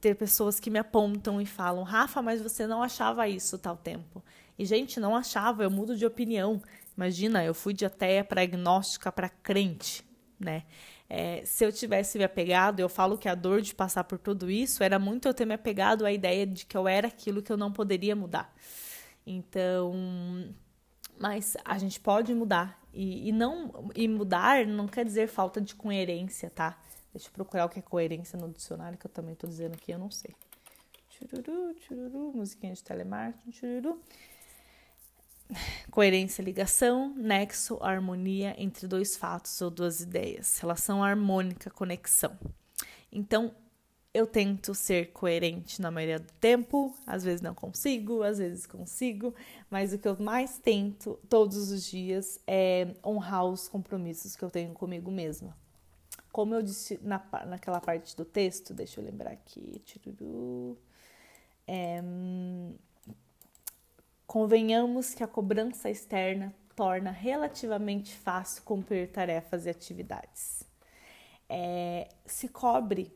ter 0.00 0.14
pessoas 0.14 0.58
que 0.58 0.70
me 0.70 0.78
apontam 0.78 1.40
e 1.40 1.46
falam: 1.46 1.82
Rafa, 1.82 2.22
mas 2.22 2.40
você 2.40 2.66
não 2.66 2.82
achava 2.82 3.28
isso 3.28 3.58
tal 3.58 3.76
tempo. 3.76 4.22
E, 4.58 4.64
gente, 4.64 5.00
não 5.00 5.16
achava, 5.16 5.62
eu 5.62 5.70
mudo 5.70 5.96
de 5.96 6.04
opinião. 6.04 6.60
Imagina, 6.96 7.44
eu 7.44 7.54
fui 7.54 7.72
de 7.72 7.86
ateia 7.86 8.22
para 8.22 8.42
agnóstica 8.42 9.10
para 9.10 9.28
crente, 9.28 10.04
né? 10.38 10.64
É, 11.08 11.42
se 11.44 11.64
eu 11.64 11.72
tivesse 11.72 12.18
me 12.18 12.24
apegado, 12.24 12.78
eu 12.78 12.88
falo 12.88 13.18
que 13.18 13.28
a 13.28 13.34
dor 13.34 13.60
de 13.62 13.74
passar 13.74 14.04
por 14.04 14.18
tudo 14.18 14.50
isso 14.50 14.84
era 14.84 14.98
muito 14.98 15.26
eu 15.26 15.34
ter 15.34 15.44
me 15.44 15.54
apegado 15.54 16.06
à 16.06 16.12
ideia 16.12 16.46
de 16.46 16.64
que 16.64 16.76
eu 16.76 16.86
era 16.86 17.08
aquilo 17.08 17.42
que 17.42 17.50
eu 17.50 17.56
não 17.56 17.72
poderia 17.72 18.14
mudar. 18.14 18.54
Então, 19.26 19.92
mas 21.18 21.56
a 21.64 21.78
gente 21.78 21.98
pode 21.98 22.34
mudar. 22.34 22.80
E, 22.92 23.28
e, 23.28 23.32
não 23.32 23.90
e 23.94 24.06
mudar 24.08 24.66
não 24.66 24.86
quer 24.86 25.04
dizer 25.04 25.28
falta 25.28 25.60
de 25.60 25.74
coerência, 25.74 26.50
tá? 26.50 26.78
Deixa 27.12 27.28
eu 27.28 27.32
procurar 27.32 27.64
o 27.64 27.68
que 27.68 27.78
é 27.78 27.82
coerência 27.82 28.38
no 28.38 28.48
dicionário, 28.48 28.96
que 28.96 29.06
eu 29.06 29.10
também 29.10 29.34
tô 29.34 29.46
dizendo 29.46 29.74
aqui, 29.74 29.92
eu 29.92 29.98
não 29.98 30.10
sei. 30.10 30.34
Chururu, 31.08 31.74
chururu, 31.80 32.32
musiquinha 32.34 32.72
de 32.72 32.82
telemarketing, 32.82 33.52
chururu. 33.52 34.00
Coerência, 35.90 36.42
ligação, 36.42 37.12
nexo, 37.16 37.78
harmonia 37.82 38.54
entre 38.56 38.86
dois 38.86 39.16
fatos 39.16 39.60
ou 39.60 39.70
duas 39.70 40.00
ideias. 40.00 40.58
Relação 40.58 41.02
harmônica, 41.02 41.68
conexão. 41.70 42.38
Então, 43.10 43.52
eu 44.12 44.26
tento 44.26 44.74
ser 44.74 45.12
coerente 45.12 45.80
na 45.80 45.90
maioria 45.90 46.18
do 46.18 46.32
tempo, 46.34 46.94
às 47.06 47.22
vezes 47.22 47.40
não 47.40 47.54
consigo, 47.54 48.22
às 48.22 48.38
vezes 48.38 48.66
consigo, 48.66 49.34
mas 49.68 49.92
o 49.92 49.98
que 49.98 50.08
eu 50.08 50.16
mais 50.18 50.58
tento 50.58 51.18
todos 51.28 51.70
os 51.70 51.84
dias 51.84 52.40
é 52.46 52.94
honrar 53.04 53.44
os 53.44 53.68
compromissos 53.68 54.34
que 54.34 54.42
eu 54.42 54.50
tenho 54.50 54.72
comigo 54.72 55.10
mesma. 55.10 55.56
Como 56.32 56.54
eu 56.54 56.62
disse 56.62 56.98
na, 57.02 57.22
naquela 57.46 57.80
parte 57.80 58.16
do 58.16 58.24
texto, 58.24 58.72
deixa 58.72 59.00
eu 59.00 59.04
lembrar 59.04 59.32
aqui, 59.32 59.80
tiruru, 59.84 60.78
é, 61.66 62.00
convenhamos 64.26 65.12
que 65.12 65.24
a 65.24 65.26
cobrança 65.28 65.90
externa 65.90 66.54
torna 66.76 67.10
relativamente 67.10 68.14
fácil 68.14 68.62
cumprir 68.62 69.10
tarefas 69.10 69.66
e 69.66 69.70
atividades. 69.70 70.62
É, 71.48 72.08
se 72.24 72.48
cobre 72.48 73.12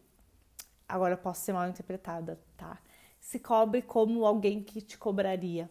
Agora 0.88 1.14
eu 1.14 1.18
posso 1.18 1.44
ser 1.44 1.52
mal 1.52 1.68
interpretada, 1.68 2.38
tá? 2.56 2.78
Se 3.21 3.38
cobre 3.38 3.83
como 3.83 4.25
alguém 4.26 4.62
que 4.62 4.80
te 4.83 4.99
cobraria. 4.99 5.68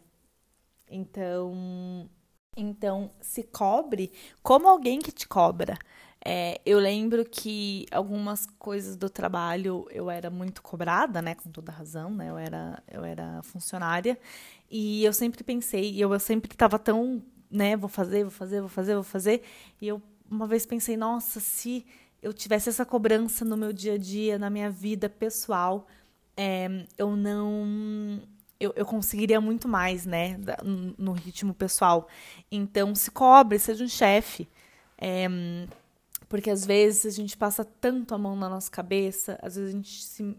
Então, 0.89 2.09
então 2.55 3.11
se 3.21 3.43
cobre 3.43 4.11
como 4.41 4.67
alguém 4.67 4.99
que 4.99 5.11
te 5.11 5.27
cobra. 5.27 5.77
É, 6.25 6.61
eu 6.65 6.79
lembro 6.79 7.25
que 7.25 7.85
algumas 7.91 8.45
coisas 8.45 8.95
do 8.95 9.09
trabalho 9.09 9.85
eu 9.91 10.09
era 10.09 10.29
muito 10.29 10.61
cobrada, 10.61 11.21
né? 11.21 11.35
Com 11.35 11.51
toda 11.51 11.71
razão, 11.71 12.09
né? 12.11 12.29
Eu 12.29 12.37
era, 12.37 12.81
eu 12.89 13.03
era 13.03 13.41
funcionária 13.43 14.17
e 14.71 15.03
eu 15.03 15.11
sempre 15.11 15.43
pensei, 15.43 16.01
eu, 16.01 16.13
eu 16.13 16.19
sempre 16.19 16.49
estava 16.51 16.79
tão, 16.79 17.21
né? 17.51 17.75
Vou 17.75 17.89
fazer, 17.89 18.23
vou 18.23 18.31
fazer, 18.31 18.61
vou 18.61 18.69
fazer, 18.69 18.93
vou 18.95 19.03
fazer. 19.03 19.43
E 19.81 19.87
eu 19.87 20.01
uma 20.29 20.47
vez 20.47 20.65
pensei, 20.65 20.97
nossa, 20.97 21.39
se 21.39 21.85
eu 22.21 22.33
tivesse 22.33 22.69
essa 22.69 22.85
cobrança 22.85 23.45
no 23.45 23.57
meu 23.57 23.73
dia 23.73 23.93
a 23.93 23.97
dia, 23.97 24.39
na 24.39 24.49
minha 24.49 24.69
vida 24.69 25.09
pessoal, 25.09 25.85
é, 26.35 26.85
eu 26.97 27.15
não. 27.15 28.21
Eu, 28.65 28.73
eu, 28.75 28.85
conseguiria 28.85 29.41
muito 29.41 29.67
mais, 29.67 30.05
né, 30.05 30.37
no 30.97 31.11
ritmo 31.11 31.53
pessoal. 31.53 32.07
Então, 32.51 32.95
se 32.95 33.11
cobre, 33.11 33.59
seja 33.59 33.83
um 33.83 33.87
chefe. 33.87 34.47
É, 34.97 35.27
porque 36.29 36.49
às 36.49 36.65
vezes 36.65 37.05
a 37.05 37.15
gente 37.15 37.37
passa 37.37 37.63
tanto 37.63 38.15
a 38.15 38.17
mão 38.17 38.35
na 38.35 38.49
nossa 38.49 38.71
cabeça, 38.71 39.37
às 39.41 39.55
vezes 39.55 39.69
a 39.73 39.77
gente, 39.77 40.03
se, 40.03 40.37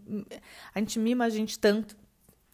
a 0.73 0.79
gente 0.79 0.99
mima 0.99 1.25
a 1.25 1.29
gente 1.29 1.57
tanto. 1.57 1.95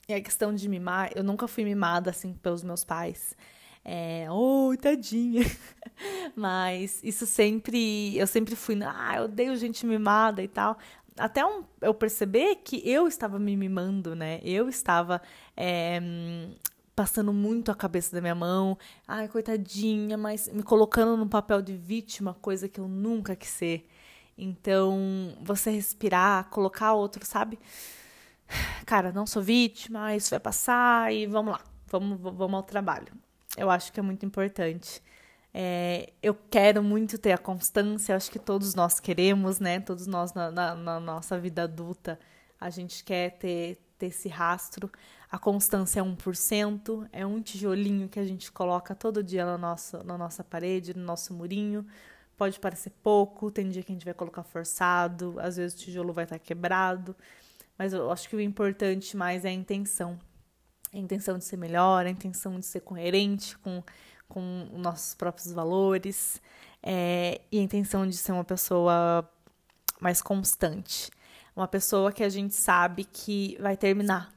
E 0.07 0.13
a 0.13 0.21
questão 0.21 0.53
de 0.53 0.67
mimar, 0.67 1.11
eu 1.15 1.23
nunca 1.23 1.47
fui 1.47 1.63
mimada 1.63 2.09
assim 2.09 2.33
pelos 2.33 2.63
meus 2.63 2.83
pais. 2.83 3.35
É, 3.83 4.27
oi, 4.29 4.77
tadinha. 4.77 5.43
Mas 6.35 6.99
isso 7.03 7.25
sempre, 7.25 8.15
eu 8.17 8.27
sempre 8.27 8.55
fui, 8.55 8.77
ah, 8.83 9.15
eu 9.17 9.23
odeio 9.23 9.55
gente 9.55 9.85
mimada 9.85 10.43
e 10.43 10.47
tal. 10.47 10.77
Até 11.17 11.45
um, 11.45 11.63
eu 11.81 11.93
perceber 11.93 12.57
que 12.57 12.81
eu 12.89 13.07
estava 13.07 13.37
me 13.37 13.55
mimando, 13.55 14.15
né? 14.15 14.39
Eu 14.43 14.69
estava 14.69 15.21
é, 15.55 15.99
passando 16.95 17.33
muito 17.33 17.71
a 17.71 17.75
cabeça 17.75 18.15
da 18.15 18.21
minha 18.21 18.35
mão, 18.35 18.77
ai, 19.07 19.27
coitadinha, 19.27 20.17
mas 20.17 20.47
me 20.49 20.63
colocando 20.63 21.17
no 21.17 21.27
papel 21.27 21.61
de 21.61 21.75
vítima, 21.75 22.33
coisa 22.41 22.67
que 22.69 22.79
eu 22.79 22.87
nunca 22.87 23.35
quis 23.35 23.49
ser. 23.49 23.87
Então, 24.37 25.35
você 25.41 25.71
respirar, 25.71 26.49
colocar 26.49 26.93
outro, 26.93 27.25
sabe? 27.25 27.59
Cara, 28.85 29.11
não 29.11 29.25
sou 29.25 29.41
vítima, 29.41 30.15
isso 30.15 30.29
vai 30.31 30.39
passar 30.39 31.13
e 31.13 31.27
vamos 31.27 31.53
lá, 31.53 31.61
vamos, 31.87 32.19
vamos 32.19 32.53
ao 32.55 32.63
trabalho 32.63 33.13
eu 33.57 33.69
acho 33.69 33.91
que 33.91 33.99
é 33.99 34.03
muito 34.03 34.25
importante. 34.25 35.01
É, 35.53 36.13
eu 36.23 36.33
quero 36.33 36.81
muito 36.81 37.17
ter 37.17 37.33
a 37.33 37.37
constância, 37.37 38.15
acho 38.15 38.31
que 38.31 38.39
todos 38.39 38.73
nós 38.73 38.99
queremos, 38.99 39.59
né? 39.59 39.79
Todos 39.79 40.07
nós 40.07 40.33
na, 40.33 40.49
na, 40.49 40.75
na, 40.75 40.99
nossa 40.99 41.37
vida 41.39 41.63
adulta, 41.63 42.17
a 42.59 42.69
gente 42.69 43.03
quer 43.03 43.31
ter, 43.31 43.77
ter 43.97 44.07
esse 44.07 44.29
rastro. 44.29 44.89
A 45.29 45.37
constância 45.37 45.99
é 45.99 46.03
1%, 46.03 47.07
é 47.11 47.25
um 47.25 47.41
tijolinho 47.41 48.07
que 48.07 48.19
a 48.19 48.25
gente 48.25 48.51
coloca 48.51 48.95
todo 48.95 49.23
dia 49.23 49.45
na 49.45 49.57
nossa, 49.57 50.03
na 50.03 50.17
nossa 50.17 50.43
parede, 50.43 50.95
no 50.95 51.03
nosso 51.03 51.33
murinho. 51.33 51.85
Pode 52.37 52.59
parecer 52.59 52.91
pouco, 53.03 53.51
tem 53.51 53.69
dia 53.69 53.83
que 53.83 53.91
a 53.91 53.95
gente 53.95 54.05
vai 54.05 54.13
colocar 54.13 54.43
forçado, 54.43 55.35
às 55.39 55.57
vezes 55.57 55.77
o 55.77 55.83
tijolo 55.83 56.11
vai 56.11 56.23
estar 56.23 56.39
quebrado, 56.39 57.15
mas 57.77 57.93
eu 57.93 58.09
acho 58.11 58.27
que 58.27 58.35
o 58.35 58.41
importante 58.41 59.15
mais 59.15 59.45
é 59.45 59.49
a 59.49 59.53
intenção. 59.53 60.17
A 60.93 60.97
intenção 60.97 61.37
de 61.37 61.45
ser 61.45 61.57
melhor, 61.57 62.05
a 62.05 62.09
intenção 62.09 62.59
de 62.59 62.65
ser 62.65 62.81
coerente 62.81 63.57
com, 63.59 63.83
com 64.33 64.67
nossos 64.73 65.13
próprios 65.13 65.51
valores, 65.51 66.41
é, 66.81 67.41
e 67.51 67.59
a 67.59 67.61
intenção 67.61 68.07
de 68.07 68.15
ser 68.17 68.31
uma 68.31 68.43
pessoa 68.43 69.29
mais 69.99 70.21
constante. 70.21 71.11
Uma 71.55 71.67
pessoa 71.67 72.11
que 72.11 72.23
a 72.23 72.29
gente 72.29 72.55
sabe 72.55 73.03
que 73.03 73.57
vai 73.59 73.75
terminar. 73.75 74.33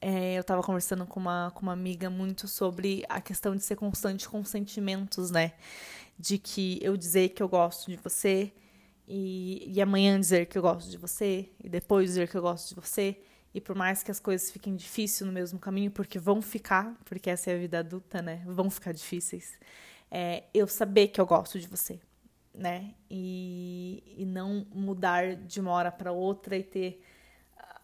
É, 0.00 0.34
eu 0.36 0.42
estava 0.42 0.62
conversando 0.62 1.04
com 1.04 1.18
uma, 1.18 1.50
com 1.54 1.62
uma 1.62 1.72
amiga 1.72 2.08
muito 2.08 2.46
sobre 2.46 3.04
a 3.08 3.20
questão 3.20 3.56
de 3.56 3.62
ser 3.64 3.74
constante 3.76 4.28
com 4.28 4.44
sentimentos, 4.44 5.30
né? 5.30 5.52
de 6.18 6.36
que 6.36 6.78
eu 6.82 6.96
dizer 6.96 7.30
que 7.30 7.42
eu 7.42 7.48
gosto 7.48 7.90
de 7.90 7.96
você 7.96 8.52
e, 9.06 9.72
e 9.72 9.80
amanhã 9.80 10.18
dizer 10.18 10.46
que 10.46 10.58
eu 10.58 10.62
gosto 10.62 10.90
de 10.90 10.96
você 10.96 11.48
e 11.62 11.68
depois 11.68 12.08
dizer 12.08 12.28
que 12.28 12.36
eu 12.36 12.42
gosto 12.42 12.68
de 12.68 12.74
você 12.74 13.16
e 13.54 13.60
por 13.60 13.74
mais 13.74 14.02
que 14.02 14.10
as 14.10 14.20
coisas 14.20 14.50
fiquem 14.50 14.76
difíceis 14.76 15.26
no 15.26 15.32
mesmo 15.32 15.58
caminho, 15.58 15.90
porque 15.90 16.18
vão 16.18 16.42
ficar, 16.42 16.94
porque 17.04 17.30
essa 17.30 17.50
é 17.50 17.54
a 17.54 17.58
vida 17.58 17.78
adulta, 17.78 18.20
né? 18.20 18.42
Vão 18.46 18.70
ficar 18.70 18.92
difíceis. 18.92 19.58
É, 20.10 20.44
eu 20.52 20.66
saber 20.66 21.08
que 21.08 21.20
eu 21.20 21.26
gosto 21.26 21.58
de 21.58 21.66
você, 21.66 21.98
né? 22.54 22.94
E, 23.10 24.02
e 24.16 24.24
não 24.26 24.66
mudar 24.72 25.34
de 25.36 25.60
uma 25.60 25.70
hora 25.72 25.90
para 25.90 26.12
outra 26.12 26.56
e 26.56 26.62
ter 26.62 27.02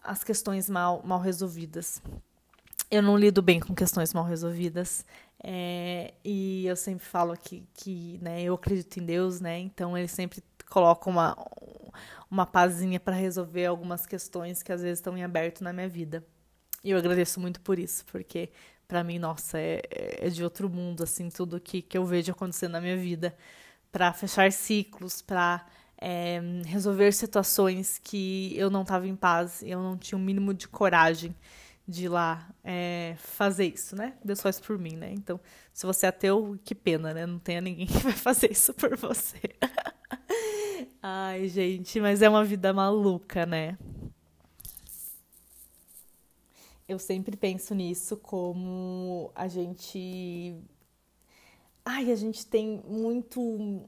as 0.03 0.23
questões 0.23 0.69
mal, 0.69 1.01
mal 1.03 1.19
resolvidas. 1.19 2.01
Eu 2.89 3.01
não 3.01 3.17
lido 3.17 3.41
bem 3.41 3.59
com 3.59 3.73
questões 3.73 4.13
mal 4.13 4.23
resolvidas. 4.23 5.03
É, 5.43 6.13
e 6.23 6.65
eu 6.65 6.75
sempre 6.75 7.05
falo 7.05 7.31
aqui 7.31 7.67
que 7.73 8.19
né, 8.21 8.41
eu 8.41 8.53
acredito 8.53 8.99
em 8.99 9.05
Deus, 9.05 9.41
né? 9.41 9.59
Então 9.59 9.97
ele 9.97 10.07
sempre 10.07 10.43
coloca 10.69 11.09
uma, 11.09 11.35
uma 12.29 12.45
pazinha 12.45 12.99
para 12.99 13.15
resolver 13.15 13.65
algumas 13.65 14.05
questões 14.05 14.63
que 14.63 14.71
às 14.71 14.81
vezes 14.81 14.99
estão 14.99 15.17
em 15.17 15.23
aberto 15.23 15.63
na 15.63 15.73
minha 15.73 15.87
vida. 15.87 16.25
E 16.83 16.91
eu 16.91 16.97
agradeço 16.97 17.39
muito 17.39 17.59
por 17.61 17.79
isso, 17.79 18.05
porque 18.05 18.51
para 18.87 19.03
mim, 19.03 19.17
nossa, 19.19 19.57
é, 19.59 19.81
é 19.89 20.29
de 20.29 20.43
outro 20.43 20.69
mundo, 20.69 21.03
assim, 21.03 21.29
tudo 21.29 21.59
que, 21.59 21.81
que 21.81 21.97
eu 21.97 22.05
vejo 22.05 22.31
acontecendo 22.31 22.73
na 22.73 22.81
minha 22.81 22.97
vida. 22.97 23.35
Para 23.91 24.13
fechar 24.13 24.51
ciclos, 24.51 25.21
para 25.21 25.65
é, 25.97 26.41
resolver 26.65 27.11
situações 27.13 27.99
que 28.03 28.53
eu 28.57 28.69
não 28.69 28.81
estava 28.83 29.07
em 29.07 29.15
paz, 29.15 29.63
eu 29.63 29.81
não 29.81 29.97
tinha 29.97 30.17
o 30.17 30.21
um 30.21 30.23
mínimo 30.23 30.53
de 30.53 30.67
coragem 30.67 31.35
de 31.87 32.05
ir 32.05 32.09
lá 32.09 32.49
é, 32.63 33.15
fazer 33.17 33.65
isso, 33.65 33.95
né? 33.95 34.13
Deus 34.23 34.41
faz 34.41 34.59
por 34.59 34.77
mim, 34.77 34.95
né? 34.95 35.11
Então, 35.11 35.39
se 35.71 35.85
você 35.85 36.07
é 36.07 36.09
ateu, 36.09 36.59
que 36.63 36.73
pena, 36.73 37.13
né? 37.13 37.25
Não 37.25 37.39
tenha 37.39 37.61
ninguém 37.61 37.85
que 37.87 37.97
vai 37.99 38.13
fazer 38.13 38.51
isso 38.51 38.73
por 38.73 38.95
você. 38.97 39.39
Ai, 41.07 41.47
gente, 41.47 41.99
mas 42.01 42.23
é 42.23 42.27
uma 42.27 42.43
vida 42.43 42.73
maluca, 42.73 43.45
né? 43.45 43.77
Eu 46.87 46.97
sempre 46.97 47.37
penso 47.37 47.75
nisso 47.75 48.17
como 48.17 49.31
a 49.35 49.47
gente. 49.47 50.55
Ai, 51.85 52.11
a 52.11 52.15
gente 52.15 52.43
tem 52.47 52.81
muito 52.87 53.87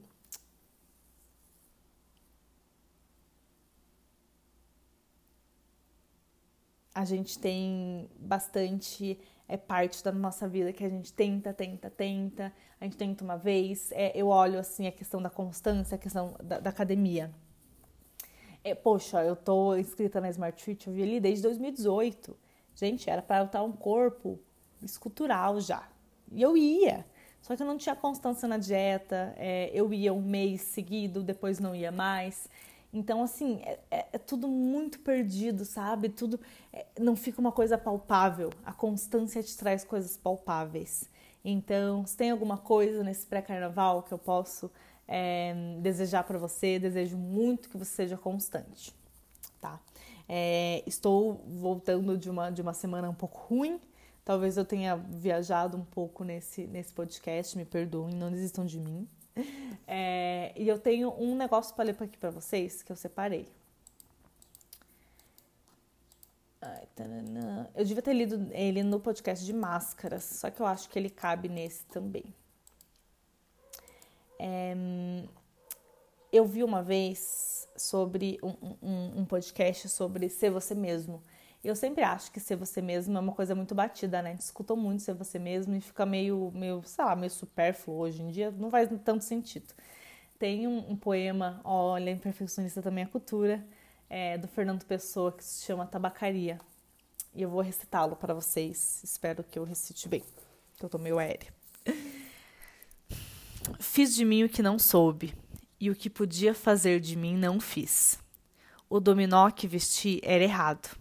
a 6.94 7.04
gente 7.04 7.36
tem 7.36 8.08
bastante 8.16 9.18
é 9.48 9.56
parte 9.56 10.04
da 10.04 10.12
nossa 10.12 10.46
vida 10.46 10.72
que 10.72 10.84
a 10.84 10.88
gente 10.88 11.12
tenta, 11.12 11.54
tenta, 11.54 11.88
tenta, 11.88 12.52
a 12.78 12.84
gente 12.84 12.96
tenta 12.98 13.24
uma 13.24 13.36
vez. 13.36 13.90
É, 13.92 14.12
eu 14.14 14.28
olho 14.28 14.58
assim 14.58 14.86
a 14.86 14.92
questão 14.92 15.22
da 15.22 15.30
constância, 15.30 15.94
a 15.94 15.98
questão 15.98 16.36
da, 16.42 16.60
da 16.60 16.70
academia. 16.70 17.32
É, 18.62 18.74
poxa, 18.74 19.24
eu 19.24 19.34
tô 19.34 19.74
inscrita 19.74 20.20
na 20.20 20.28
Smart 20.28 20.62
Fit, 20.62 20.86
eu 20.86 20.92
vi 20.92 21.02
ali 21.02 21.18
desde 21.18 21.42
2018. 21.44 22.36
Gente, 22.74 23.08
era 23.08 23.22
para 23.22 23.38
eu 23.38 23.46
estar 23.46 23.62
um 23.62 23.72
corpo 23.72 24.38
escultural 24.82 25.60
já. 25.60 25.88
E 26.30 26.42
eu 26.42 26.56
ia. 26.56 27.06
Só 27.40 27.56
que 27.56 27.62
eu 27.62 27.66
não 27.66 27.78
tinha 27.78 27.96
constância 27.96 28.46
na 28.46 28.58
dieta, 28.58 29.32
é, 29.36 29.70
eu 29.72 29.92
ia 29.94 30.12
um 30.12 30.20
mês 30.20 30.60
seguido, 30.60 31.22
depois 31.22 31.58
não 31.58 31.74
ia 31.74 31.90
mais. 31.90 32.48
Então, 32.92 33.22
assim, 33.22 33.60
é, 33.62 33.78
é, 33.90 34.06
é 34.14 34.18
tudo 34.18 34.48
muito 34.48 35.00
perdido, 35.00 35.64
sabe? 35.64 36.08
Tudo 36.08 36.40
é, 36.72 36.86
não 36.98 37.14
fica 37.14 37.40
uma 37.40 37.52
coisa 37.52 37.76
palpável. 37.76 38.50
A 38.64 38.72
constância 38.72 39.42
te 39.42 39.56
traz 39.56 39.84
coisas 39.84 40.16
palpáveis. 40.16 41.08
Então, 41.44 42.06
se 42.06 42.16
tem 42.16 42.30
alguma 42.30 42.56
coisa 42.56 43.02
nesse 43.02 43.26
pré-carnaval 43.26 44.02
que 44.02 44.12
eu 44.12 44.18
posso 44.18 44.70
é, 45.06 45.54
desejar 45.80 46.24
para 46.24 46.38
você, 46.38 46.78
desejo 46.78 47.16
muito 47.16 47.68
que 47.68 47.76
você 47.76 47.92
seja 47.92 48.16
constante, 48.16 48.94
tá? 49.60 49.80
É, 50.28 50.82
estou 50.86 51.42
voltando 51.46 52.18
de 52.18 52.28
uma, 52.28 52.50
de 52.50 52.60
uma 52.60 52.74
semana 52.74 53.08
um 53.08 53.14
pouco 53.14 53.38
ruim. 53.48 53.80
Talvez 54.24 54.58
eu 54.58 54.64
tenha 54.64 54.94
viajado 54.94 55.78
um 55.78 55.84
pouco 55.84 56.22
nesse, 56.22 56.66
nesse 56.66 56.92
podcast, 56.92 57.56
me 57.56 57.64
perdoem, 57.64 58.14
não 58.14 58.30
desistam 58.30 58.66
de 58.66 58.78
mim. 58.78 59.08
É, 59.90 60.52
e 60.54 60.68
eu 60.68 60.78
tenho 60.78 61.10
um 61.18 61.34
negócio 61.34 61.74
para 61.74 61.84
ler 61.84 61.96
aqui 61.98 62.18
para 62.18 62.28
vocês 62.28 62.82
que 62.82 62.92
eu 62.92 62.96
separei. 62.96 63.48
Eu 67.74 67.84
devia 67.84 68.02
ter 68.02 68.12
lido 68.12 68.48
ele 68.52 68.82
no 68.82 69.00
podcast 69.00 69.44
de 69.46 69.52
máscaras, 69.52 70.24
só 70.24 70.50
que 70.50 70.60
eu 70.60 70.66
acho 70.66 70.90
que 70.90 70.98
ele 70.98 71.08
cabe 71.08 71.48
nesse 71.48 71.86
também. 71.86 72.34
É, 74.38 74.74
eu 76.32 76.44
vi 76.44 76.62
uma 76.62 76.82
vez 76.82 77.68
sobre 77.76 78.38
um, 78.42 78.76
um, 78.82 79.20
um 79.20 79.24
podcast 79.24 79.88
sobre 79.88 80.28
ser 80.28 80.50
você 80.50 80.74
mesmo. 80.74 81.22
Eu 81.62 81.74
sempre 81.74 82.04
acho 82.04 82.30
que 82.30 82.38
ser 82.38 82.56
você 82.56 82.80
mesmo 82.80 83.16
é 83.16 83.20
uma 83.20 83.32
coisa 83.32 83.54
muito 83.54 83.74
batida, 83.74 84.22
né? 84.22 84.30
A 84.30 84.34
escuta 84.34 84.76
muito 84.76 85.02
ser 85.02 85.14
você 85.14 85.38
mesmo 85.40 85.74
e 85.74 85.80
fica 85.80 86.06
meio, 86.06 86.52
meio, 86.54 86.82
sei 86.84 87.04
lá, 87.04 87.16
meio 87.16 87.30
supérfluo 87.30 87.98
hoje 87.98 88.22
em 88.22 88.30
dia, 88.30 88.50
não 88.52 88.70
faz 88.70 88.88
tanto 89.04 89.24
sentido. 89.24 89.74
Tem 90.38 90.68
um, 90.68 90.92
um 90.92 90.96
poema, 90.96 91.60
olha, 91.64 92.10
Imperfeccionista 92.10 92.80
também 92.80 93.04
é 93.04 93.06
cultura, 93.08 93.66
é, 94.08 94.38
do 94.38 94.46
Fernando 94.46 94.84
Pessoa, 94.84 95.32
que 95.32 95.42
se 95.42 95.64
chama 95.64 95.84
Tabacaria. 95.84 96.60
E 97.34 97.42
eu 97.42 97.50
vou 97.50 97.60
recitá-lo 97.60 98.14
para 98.14 98.32
vocês. 98.32 99.02
Espero 99.02 99.42
que 99.42 99.58
eu 99.58 99.64
recite 99.64 100.08
bem, 100.08 100.22
que 100.76 100.84
eu 100.84 100.88
tô 100.88 100.96
meio 100.96 101.18
aérea. 101.18 101.52
Fiz 103.80 104.14
de 104.14 104.24
mim 104.24 104.44
o 104.44 104.48
que 104.48 104.62
não 104.62 104.78
soube, 104.78 105.34
e 105.80 105.90
o 105.90 105.94
que 105.94 106.08
podia 106.08 106.54
fazer 106.54 107.00
de 107.00 107.16
mim 107.16 107.36
não 107.36 107.58
fiz. 107.58 108.18
O 108.88 109.00
dominó 109.00 109.50
que 109.50 109.66
vesti 109.66 110.20
era 110.22 110.44
errado 110.44 110.96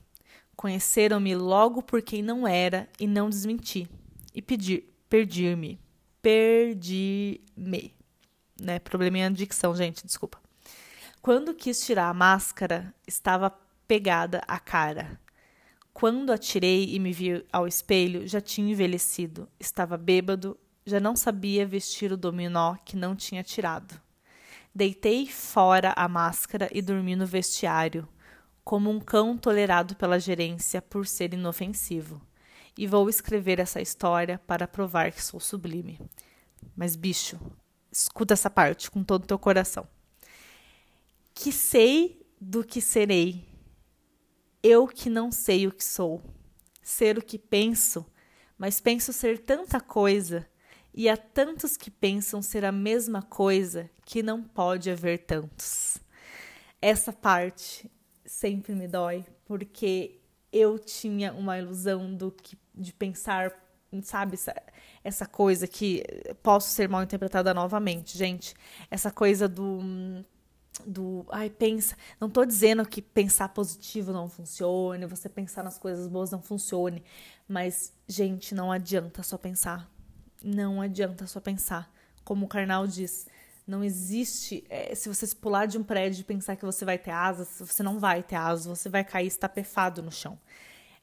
Conheceram-me 0.58 1.36
logo 1.36 1.84
por 1.84 2.02
quem 2.02 2.24
não 2.24 2.48
era 2.48 2.90
e 3.00 3.06
não 3.06 3.30
desmenti. 3.30 3.88
E 4.34 4.42
pedir, 4.42 4.92
perdi-me. 5.08 5.80
Perdi-me. 6.20 7.94
Né? 8.60 8.80
Probleminha 8.80 9.30
de 9.30 9.38
dicção, 9.38 9.76
gente, 9.76 10.04
desculpa. 10.04 10.42
Quando 11.22 11.54
quis 11.54 11.86
tirar 11.86 12.10
a 12.10 12.14
máscara, 12.14 12.92
estava 13.06 13.52
pegada 13.88 14.42
a 14.48 14.60
cara. 14.60 15.20
Quando 15.94 16.34
atirei 16.34 16.96
e 16.96 17.00
me 17.00 17.14
vi 17.14 17.46
ao 17.54 17.68
espelho, 17.68 18.28
já 18.28 18.42
tinha 18.42 18.72
envelhecido. 18.72 19.48
Estava 19.60 19.96
bêbado, 19.96 20.58
já 20.84 21.00
não 21.00 21.16
sabia 21.16 21.68
vestir 21.68 22.12
o 22.12 22.18
dominó 22.18 22.76
que 22.84 22.98
não 22.98 23.16
tinha 23.16 23.44
tirado. 23.44 24.02
Deitei 24.74 25.28
fora 25.28 25.94
a 25.96 26.08
máscara 26.08 26.68
e 26.72 26.82
dormi 26.82 27.16
no 27.16 27.28
vestiário 27.28 28.08
como 28.68 28.90
um 28.90 29.00
cão 29.00 29.38
tolerado 29.38 29.96
pela 29.96 30.20
gerência 30.20 30.82
por 30.82 31.08
ser 31.08 31.34
inofensivo. 31.34 32.22
E 32.78 32.86
vou 32.86 33.08
escrever 33.08 33.62
essa 33.62 33.80
história 33.80 34.38
para 34.46 34.68
provar 34.68 35.10
que 35.14 35.24
sou 35.24 35.40
sublime. 35.40 35.98
Mas, 36.76 36.94
bicho, 36.94 37.40
escuta 37.90 38.34
essa 38.34 38.50
parte 38.50 38.92
com 38.92 39.06
todo 39.06 39.24
o 39.24 39.28
teu 39.28 39.40
coração. 39.40 39.88
Que 41.34 41.50
sei 41.50 42.22
do 42.42 42.62
que 42.62 42.82
serei, 42.82 43.48
eu 44.62 44.86
que 44.86 45.10
não 45.10 45.32
sei 45.32 45.66
o 45.66 45.72
que 45.72 45.86
sou. 45.86 46.22
Ser 46.84 47.18
o 47.18 47.24
que 47.24 47.40
penso, 47.40 48.06
mas 48.58 48.82
penso 48.82 49.14
ser 49.14 49.40
tanta 49.40 49.80
coisa, 49.80 50.46
e 50.94 51.08
há 51.08 51.16
tantos 51.16 51.78
que 51.78 51.90
pensam 51.90 52.42
ser 52.42 52.66
a 52.66 52.72
mesma 52.74 53.22
coisa 53.22 53.90
que 54.04 54.22
não 54.22 54.44
pode 54.44 54.90
haver 54.90 55.20
tantos. 55.20 56.00
Essa 56.82 57.14
parte 57.14 57.90
sempre 58.28 58.76
me 58.76 58.88
dói, 58.88 59.26
porque 59.46 60.20
eu 60.52 60.78
tinha 60.78 61.34
uma 61.34 61.58
ilusão 61.58 62.14
do 62.14 62.32
que 62.32 62.58
de 62.76 62.94
pensar, 62.94 63.52
sabe, 64.04 64.36
essa, 64.36 64.54
essa 65.04 65.26
coisa 65.26 65.68
que 65.68 66.04
posso 66.44 66.70
ser 66.70 66.88
mal 66.88 67.02
interpretada 67.02 67.54
novamente, 67.54 68.18
gente. 68.18 68.54
Essa 68.92 69.12
coisa 69.12 69.48
do 69.48 69.80
do 70.86 71.26
ai 71.32 71.50
pensa, 71.50 71.98
não 72.20 72.30
tô 72.30 72.46
dizendo 72.46 72.86
que 72.86 73.02
pensar 73.02 73.50
positivo 73.50 74.14
não 74.14 74.30
funcione, 74.30 75.08
você 75.08 75.28
pensar 75.28 75.64
nas 75.64 75.80
coisas 75.80 76.08
boas 76.08 76.30
não 76.30 76.40
funcione, 76.40 77.04
mas 77.48 77.92
gente, 78.08 78.54
não 78.54 78.72
adianta 78.72 79.24
só 79.24 79.40
pensar. 79.40 79.90
Não 80.44 80.80
adianta 80.80 81.26
só 81.26 81.40
pensar. 81.40 81.92
Como 82.24 82.46
o 82.46 82.48
Karnal 82.48 82.86
diz, 82.86 83.26
não 83.68 83.84
existe. 83.84 84.64
É, 84.70 84.96
se 84.96 85.10
você 85.10 85.28
pular 85.36 85.66
de 85.66 85.78
um 85.78 85.84
prédio 85.84 86.22
e 86.22 86.24
pensar 86.24 86.56
que 86.56 86.66
você 86.66 86.86
vai 86.86 86.98
ter 86.98 87.12
asas, 87.12 87.60
você 87.60 87.84
não 87.84 88.00
vai 88.00 88.24
ter 88.24 88.36
asas, 88.36 88.66
você 88.66 88.88
vai 88.88 89.04
cair 89.04 89.28
estapefado 89.28 90.02
no 90.02 90.12
chão. 90.12 90.40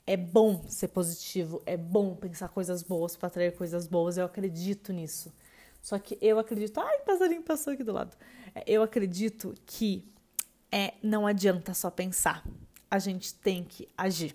É 0.06 0.16
bom 0.16 0.64
ser 0.68 0.88
positivo, 0.88 1.62
é 1.66 1.76
bom 1.76 2.14
pensar 2.14 2.48
coisas 2.48 2.82
boas 2.82 3.16
para 3.16 3.26
atrair 3.26 3.54
coisas 3.54 3.86
boas, 3.86 4.16
eu 4.16 4.24
acredito 4.24 4.92
nisso. 4.92 5.32
Só 5.80 5.98
que 5.98 6.18
eu 6.20 6.38
acredito. 6.38 6.80
Ai, 6.80 7.00
passarinho 7.00 7.42
passou 7.42 7.74
aqui 7.74 7.84
do 7.84 7.92
lado. 7.92 8.16
É, 8.54 8.64
eu 8.66 8.82
acredito 8.82 9.54
que 9.66 10.04
é, 10.72 10.94
não 11.02 11.26
adianta 11.26 11.74
só 11.74 11.90
pensar, 11.90 12.44
a 12.90 12.98
gente 12.98 13.34
tem 13.34 13.62
que 13.62 13.86
agir. 13.96 14.34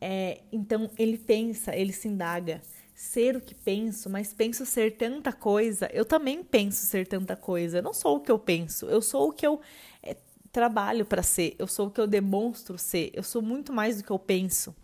É, 0.00 0.42
então 0.50 0.90
ele 0.98 1.18
pensa, 1.18 1.76
ele 1.76 1.92
se 1.92 2.08
indaga 2.08 2.62
ser 2.98 3.36
o 3.36 3.40
que 3.40 3.54
penso, 3.54 4.10
mas 4.10 4.34
penso 4.34 4.66
ser 4.66 4.96
tanta 4.96 5.32
coisa, 5.32 5.88
eu 5.92 6.04
também 6.04 6.42
penso 6.42 6.84
ser 6.84 7.06
tanta 7.06 7.36
coisa. 7.36 7.78
Eu 7.78 7.82
não 7.82 7.94
sou 7.94 8.16
o 8.16 8.20
que 8.20 8.30
eu 8.30 8.40
penso, 8.40 8.86
eu 8.86 9.00
sou 9.00 9.28
o 9.28 9.32
que 9.32 9.46
eu 9.46 9.60
é, 10.02 10.16
trabalho 10.50 11.06
para 11.06 11.22
ser, 11.22 11.54
eu 11.60 11.68
sou 11.68 11.86
o 11.86 11.90
que 11.92 12.00
eu 12.00 12.08
demonstro 12.08 12.76
ser, 12.76 13.12
eu 13.14 13.22
sou 13.22 13.40
muito 13.40 13.72
mais 13.72 13.98
do 13.98 14.02
que 14.02 14.10
eu 14.10 14.18
penso. 14.18 14.74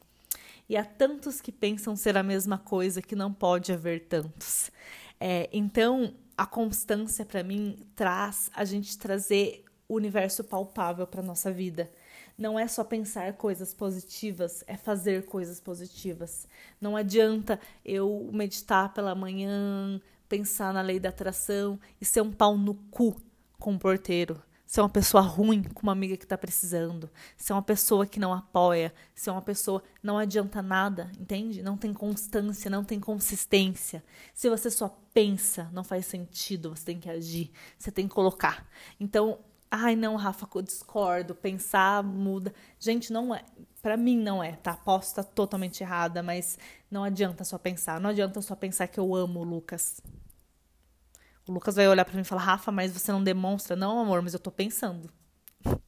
E 0.69 0.77
há 0.77 0.85
tantos 0.85 1.41
que 1.41 1.51
pensam 1.51 1.97
ser 1.97 2.17
a 2.17 2.23
mesma 2.23 2.57
coisa 2.57 3.03
que 3.03 3.17
não 3.17 3.33
pode 3.33 3.73
haver 3.73 4.05
tantos. 4.05 4.71
É, 5.19 5.51
então, 5.53 6.15
a 6.39 6.47
constância 6.47 7.25
para 7.25 7.43
mim 7.43 7.77
traz 7.97 8.49
a 8.55 8.65
gente 8.65 8.97
trazer 8.97 9.65
o 9.89 9.97
universo 9.97 10.45
palpável 10.45 11.05
para 11.05 11.21
nossa 11.21 11.51
vida 11.51 11.91
não 12.37 12.59
é 12.59 12.67
só 12.67 12.83
pensar 12.83 13.33
coisas 13.35 13.73
positivas, 13.73 14.65
é 14.67 14.77
fazer 14.77 15.25
coisas 15.27 15.61
positivas. 15.61 16.49
Não 16.81 16.97
adianta 16.97 17.61
eu 17.85 18.29
meditar 18.33 18.93
pela 18.93 19.15
manhã, 19.15 20.01
pensar 20.29 20.73
na 20.73 20.83
lei 20.83 20.99
da 20.99 21.11
atração 21.11 21.79
e 22.01 22.05
ser 22.05 22.21
um 22.21 22.33
pau 22.33 22.57
no 22.57 22.75
cu 22.91 23.17
com 23.59 23.73
o 23.73 23.75
um 23.75 23.79
porteiro. 23.79 24.43
Ser 24.67 24.81
uma 24.81 24.89
pessoa 24.89 25.23
ruim 25.23 25.63
com 25.63 25.83
uma 25.83 25.93
amiga 25.93 26.17
que 26.17 26.25
está 26.25 26.37
precisando. 26.37 27.09
Ser 27.37 27.53
uma 27.53 27.63
pessoa 27.63 28.07
que 28.07 28.19
não 28.19 28.33
apoia. 28.33 28.93
Ser 29.15 29.31
uma 29.31 29.41
pessoa. 29.41 29.81
Não 30.03 30.19
adianta 30.19 30.61
nada, 30.61 31.13
entende? 31.21 31.63
Não 31.63 31.77
tem 31.77 31.95
constância, 31.95 32.69
não 32.69 32.83
tem 32.83 32.99
consistência. 32.99 34.03
Se 34.33 34.51
você 34.51 34.73
só 34.73 34.89
pensa, 35.13 35.71
não 35.73 35.85
faz 35.85 36.07
sentido. 36.07 36.71
Você 36.71 36.87
tem 36.87 36.99
que 36.99 37.09
agir. 37.09 37.53
Você 37.79 37.93
tem 37.93 38.09
que 38.09 38.15
colocar. 38.15 38.67
Então, 38.99 39.39
Ai, 39.77 39.97
não, 39.97 40.15
Rafa, 40.15 40.49
eu 40.55 40.63
discordo, 40.63 41.35
pensar 41.35 42.01
muda. 42.05 42.55
Gente, 42.79 43.13
não 43.13 43.35
é. 43.35 43.45
Para 43.83 43.97
mim 43.97 44.17
não 44.17 44.43
é, 44.43 44.53
tá? 44.53 44.79
Estar 45.03 45.25
totalmente 45.25 45.83
errada, 45.83 46.23
mas 46.23 46.57
não 46.89 47.03
adianta 47.03 47.43
só 47.43 47.59
pensar. 47.59 48.01
Não 48.01 48.11
adianta 48.11 48.41
só 48.41 48.55
pensar 48.55 48.87
que 48.87 49.01
eu 49.01 49.13
amo 49.17 49.41
o 49.41 49.43
Lucas. 49.43 50.01
O 51.49 51.53
Lucas 51.53 51.75
vai 51.75 51.89
olhar 51.89 52.05
para 52.05 52.15
mim 52.15 52.21
e 52.21 52.25
falar: 52.25 52.43
"Rafa, 52.43 52.71
mas 52.71 52.93
você 52.93 53.11
não 53.11 53.23
demonstra". 53.23 53.75
Não, 53.75 53.99
amor, 53.99 54.23
mas 54.23 54.33
eu 54.33 54.39
tô 54.39 54.53
pensando. 54.53 55.11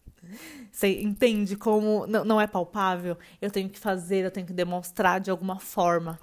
Você 0.72 1.01
entende 1.01 1.57
como 1.57 2.07
não 2.07 2.40
é 2.40 2.46
palpável? 2.46 3.16
Eu 3.40 3.51
tenho 3.51 3.70
que 3.70 3.79
fazer, 3.79 4.25
eu 4.25 4.31
tenho 4.33 4.46
que 4.46 4.53
demonstrar 4.53 5.20
de 5.20 5.31
alguma 5.31 5.61
forma. 5.61 6.18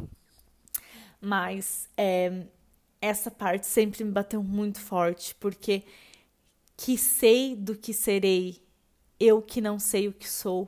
Mas 1.22 1.90
é, 1.98 2.44
essa 3.02 3.32
parte 3.32 3.66
sempre 3.66 4.04
me 4.04 4.12
bateu 4.12 4.44
muito 4.44 4.80
forte, 4.80 5.34
porque 5.36 5.84
que 6.84 6.98
sei 6.98 7.56
do 7.56 7.78
que 7.78 7.94
serei, 7.94 8.62
eu 9.18 9.42
que 9.42 9.62
não 9.62 9.80
sei 9.80 10.10
o 10.10 10.12
que 10.12 10.30
sou. 10.30 10.68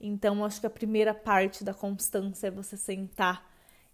Então, 0.00 0.42
acho 0.46 0.58
que 0.58 0.66
a 0.66 0.70
primeira 0.70 1.12
parte 1.12 1.62
da 1.62 1.74
constância 1.74 2.46
é 2.46 2.50
você 2.50 2.74
sentar 2.74 3.46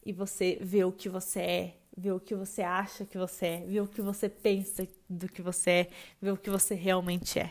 e 0.06 0.12
você 0.12 0.56
ver 0.60 0.84
o 0.84 0.92
que 0.92 1.08
você 1.08 1.40
é, 1.40 1.74
ver 1.96 2.12
o 2.12 2.20
que 2.20 2.32
você 2.32 2.62
acha 2.62 3.04
que 3.04 3.18
você 3.18 3.46
é, 3.46 3.64
ver 3.66 3.80
o 3.80 3.88
que 3.88 4.00
você 4.00 4.28
pensa 4.28 4.86
do 5.10 5.28
que 5.28 5.42
você 5.42 5.70
é, 5.70 5.90
ver 6.22 6.30
o 6.30 6.36
que 6.36 6.48
você 6.48 6.76
realmente 6.76 7.40
é. 7.40 7.50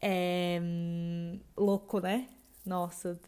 É 0.00 0.60
hum, 0.62 1.40
louco, 1.56 1.98
né? 1.98 2.28
Nossa, 2.64 3.18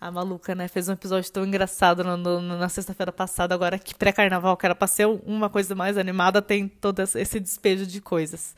a 0.00 0.10
maluca, 0.10 0.52
né? 0.56 0.66
Fez 0.66 0.88
um 0.88 0.94
episódio 0.94 1.30
tão 1.30 1.46
engraçado 1.46 2.02
no, 2.02 2.16
no, 2.16 2.40
na 2.40 2.68
sexta-feira 2.68 3.12
passada, 3.12 3.54
agora 3.54 3.78
que 3.78 3.94
pré-carnaval, 3.94 4.56
que 4.56 4.66
era 4.66 4.74
pra 4.74 4.88
ser 4.88 5.06
uma 5.06 5.48
coisa 5.48 5.76
mais 5.76 5.96
animada, 5.96 6.42
tem 6.42 6.66
todo 6.66 7.00
esse 7.00 7.38
despejo 7.38 7.86
de 7.86 8.00
coisas. 8.00 8.56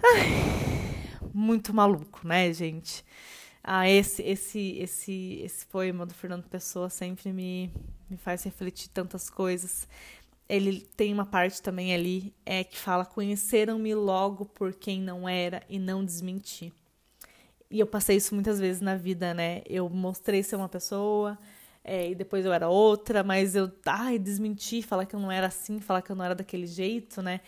Ai, 0.00 0.28
muito 1.34 1.74
maluco, 1.74 2.26
né, 2.26 2.52
gente? 2.52 3.04
Ah, 3.62 3.88
esse, 3.88 4.22
esse, 4.22 4.78
esse, 4.78 5.40
esse 5.44 5.66
poema 5.66 6.06
do 6.06 6.14
Fernando 6.14 6.48
Pessoa 6.48 6.88
sempre 6.90 7.32
me, 7.32 7.70
me 8.08 8.16
faz 8.16 8.42
refletir 8.44 8.88
tantas 8.88 9.28
coisas. 9.30 9.88
Ele 10.48 10.80
tem 10.96 11.12
uma 11.12 11.26
parte 11.26 11.62
também 11.62 11.94
ali 11.94 12.34
é 12.44 12.64
que 12.64 12.78
fala: 12.78 13.04
Conheceram-me 13.04 13.94
logo 13.94 14.46
por 14.46 14.74
quem 14.74 15.00
não 15.00 15.28
era 15.28 15.62
e 15.68 15.78
não 15.78 16.04
desmenti. 16.04 16.72
E 17.70 17.80
eu 17.80 17.86
passei 17.86 18.16
isso 18.16 18.34
muitas 18.34 18.60
vezes 18.60 18.82
na 18.82 18.96
vida, 18.96 19.32
né? 19.34 19.62
Eu 19.66 19.88
mostrei 19.88 20.42
ser 20.42 20.56
uma 20.56 20.68
pessoa, 20.68 21.38
é, 21.84 22.10
e 22.10 22.14
depois 22.14 22.44
eu 22.44 22.52
era 22.52 22.68
outra, 22.68 23.24
mas 23.24 23.56
eu, 23.56 23.70
ai, 23.86 24.16
desmenti, 24.16 24.82
falar 24.82 25.04
que 25.04 25.16
eu 25.16 25.20
não 25.20 25.32
era 25.32 25.48
assim, 25.48 25.80
falar 25.80 26.00
que 26.00 26.12
eu 26.12 26.16
não 26.16 26.24
era 26.24 26.34
daquele 26.34 26.66
jeito, 26.66 27.20
né? 27.20 27.40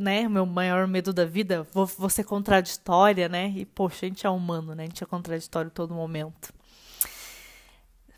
né? 0.00 0.28
Meu 0.28 0.44
maior 0.44 0.88
medo 0.88 1.12
da 1.12 1.24
vida, 1.24 1.66
vou, 1.72 1.86
vou 1.86 2.10
ser 2.10 2.24
contraditória, 2.24 3.28
né? 3.28 3.48
E, 3.56 3.64
poxa, 3.64 4.06
a 4.06 4.08
gente 4.08 4.26
é 4.26 4.30
humano, 4.30 4.74
né? 4.74 4.82
A 4.82 4.86
gente 4.86 5.04
é 5.04 5.06
contraditório 5.06 5.70
todo 5.70 5.94
momento. 5.94 6.52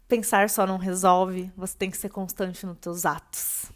Pensar 0.08 0.48
só 0.48 0.66
não 0.66 0.78
resolve, 0.78 1.52
você 1.54 1.76
tem 1.76 1.90
que 1.90 1.98
ser 1.98 2.08
constante 2.08 2.64
nos 2.64 2.78
teus 2.78 3.04
atos, 3.04 3.70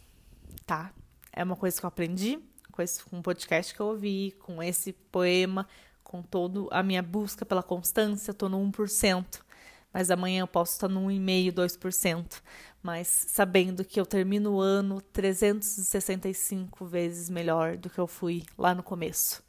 tá? 0.65 0.91
É 1.31 1.43
uma 1.43 1.55
coisa 1.55 1.79
que 1.79 1.85
eu 1.85 1.87
aprendi 1.87 2.39
com 2.71 2.81
esse 2.81 3.03
com 3.03 3.17
um 3.17 3.21
podcast 3.21 3.73
que 3.73 3.79
eu 3.79 3.87
ouvi, 3.87 4.35
com 4.39 4.61
esse 4.61 4.93
poema, 4.93 5.67
com 6.03 6.23
toda 6.23 6.67
a 6.71 6.81
minha 6.81 7.01
busca 7.01 7.45
pela 7.45 7.61
constância, 7.61 8.33
tô 8.33 8.49
no 8.49 8.59
1% 8.71 9.46
mas 9.93 10.11
amanhã 10.11 10.41
eu 10.41 10.47
posso 10.47 10.73
estar 10.73 10.87
no 10.87 11.07
1,5%, 11.07 11.53
2%, 11.53 12.41
mas 12.81 13.07
sabendo 13.07 13.83
que 13.83 13.99
eu 13.99 14.05
termino 14.05 14.55
o 14.55 14.61
ano 14.61 15.01
365 15.01 16.85
vezes 16.85 17.29
melhor 17.29 17.77
do 17.77 17.89
que 17.89 17.99
eu 17.99 18.07
fui 18.07 18.43
lá 18.57 18.75
no 18.75 18.83
começo. 18.83 19.43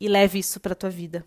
E 0.00 0.08
leve 0.08 0.38
isso 0.38 0.60
para 0.60 0.72
a 0.72 0.76
tua 0.76 0.90
vida, 0.90 1.24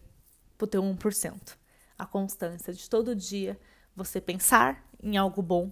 para 0.57 0.65
o 0.65 0.67
teu 0.67 0.81
1%. 0.83 1.57
A 1.97 2.05
constância 2.05 2.73
de 2.73 2.89
todo 2.89 3.15
dia 3.15 3.59
você 3.95 4.21
pensar 4.21 4.87
em 5.01 5.17
algo 5.17 5.41
bom, 5.41 5.71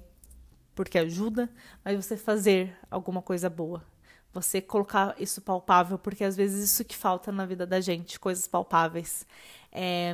porque 0.73 0.97
ajuda, 0.97 1.49
mas 1.83 2.03
você 2.03 2.17
fazer 2.17 2.75
alguma 2.89 3.21
coisa 3.21 3.49
boa. 3.49 3.85
Você 4.33 4.59
colocar 4.59 5.15
isso 5.19 5.41
palpável, 5.41 5.97
porque 5.97 6.23
às 6.23 6.35
vezes 6.35 6.71
isso 6.71 6.83
que 6.83 6.95
falta 6.95 7.31
na 7.31 7.45
vida 7.45 7.65
da 7.65 7.79
gente, 7.79 8.19
coisas 8.19 8.47
palpáveis. 8.47 9.25
É, 9.71 10.13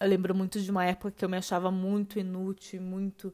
eu 0.00 0.08
lembro 0.08 0.34
muito 0.34 0.60
de 0.60 0.70
uma 0.70 0.84
época 0.84 1.10
que 1.12 1.24
eu 1.24 1.28
me 1.28 1.36
achava 1.36 1.70
muito 1.70 2.18
inútil, 2.18 2.80
muito. 2.80 3.32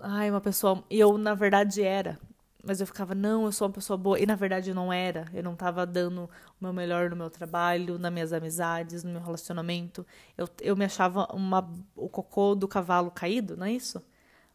Ai, 0.00 0.30
uma 0.30 0.40
pessoa. 0.40 0.84
E 0.90 0.98
eu, 1.00 1.18
na 1.18 1.34
verdade, 1.34 1.82
era. 1.82 2.18
Mas 2.64 2.80
eu 2.80 2.86
ficava, 2.86 3.14
não, 3.14 3.44
eu 3.44 3.52
sou 3.52 3.66
uma 3.68 3.74
pessoa 3.74 3.96
boa. 3.96 4.18
E 4.18 4.26
na 4.26 4.34
verdade 4.34 4.70
eu 4.70 4.74
não 4.74 4.92
era. 4.92 5.26
Eu 5.32 5.42
não 5.42 5.54
estava 5.54 5.86
dando 5.86 6.24
o 6.24 6.64
meu 6.64 6.72
melhor 6.72 7.10
no 7.10 7.16
meu 7.16 7.30
trabalho, 7.30 7.98
nas 7.98 8.12
minhas 8.12 8.32
amizades, 8.32 9.04
no 9.04 9.12
meu 9.12 9.20
relacionamento. 9.20 10.06
Eu, 10.36 10.48
eu 10.60 10.76
me 10.76 10.84
achava 10.84 11.28
uma, 11.32 11.68
o 11.94 12.08
cocô 12.08 12.54
do 12.54 12.68
cavalo 12.68 13.10
caído, 13.10 13.56
não 13.56 13.66
é 13.66 13.72
isso? 13.72 14.02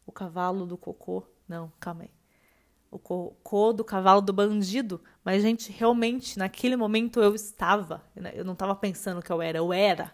O 0.06 0.12
cavalo 0.12 0.66
do 0.66 0.76
cocô. 0.76 1.24
Não, 1.48 1.72
calma 1.80 2.02
aí. 2.02 2.10
O 2.90 2.98
cocô 2.98 3.72
do 3.72 3.84
cavalo 3.84 4.20
do 4.20 4.32
bandido. 4.32 5.00
Mas, 5.24 5.42
gente, 5.42 5.72
realmente, 5.72 6.38
naquele 6.38 6.76
momento 6.76 7.20
eu 7.20 7.34
estava. 7.34 8.02
Eu 8.34 8.44
não 8.44 8.52
estava 8.54 8.74
pensando 8.74 9.22
que 9.22 9.32
eu 9.32 9.40
era, 9.40 9.58
eu 9.58 9.72
era 9.72 10.12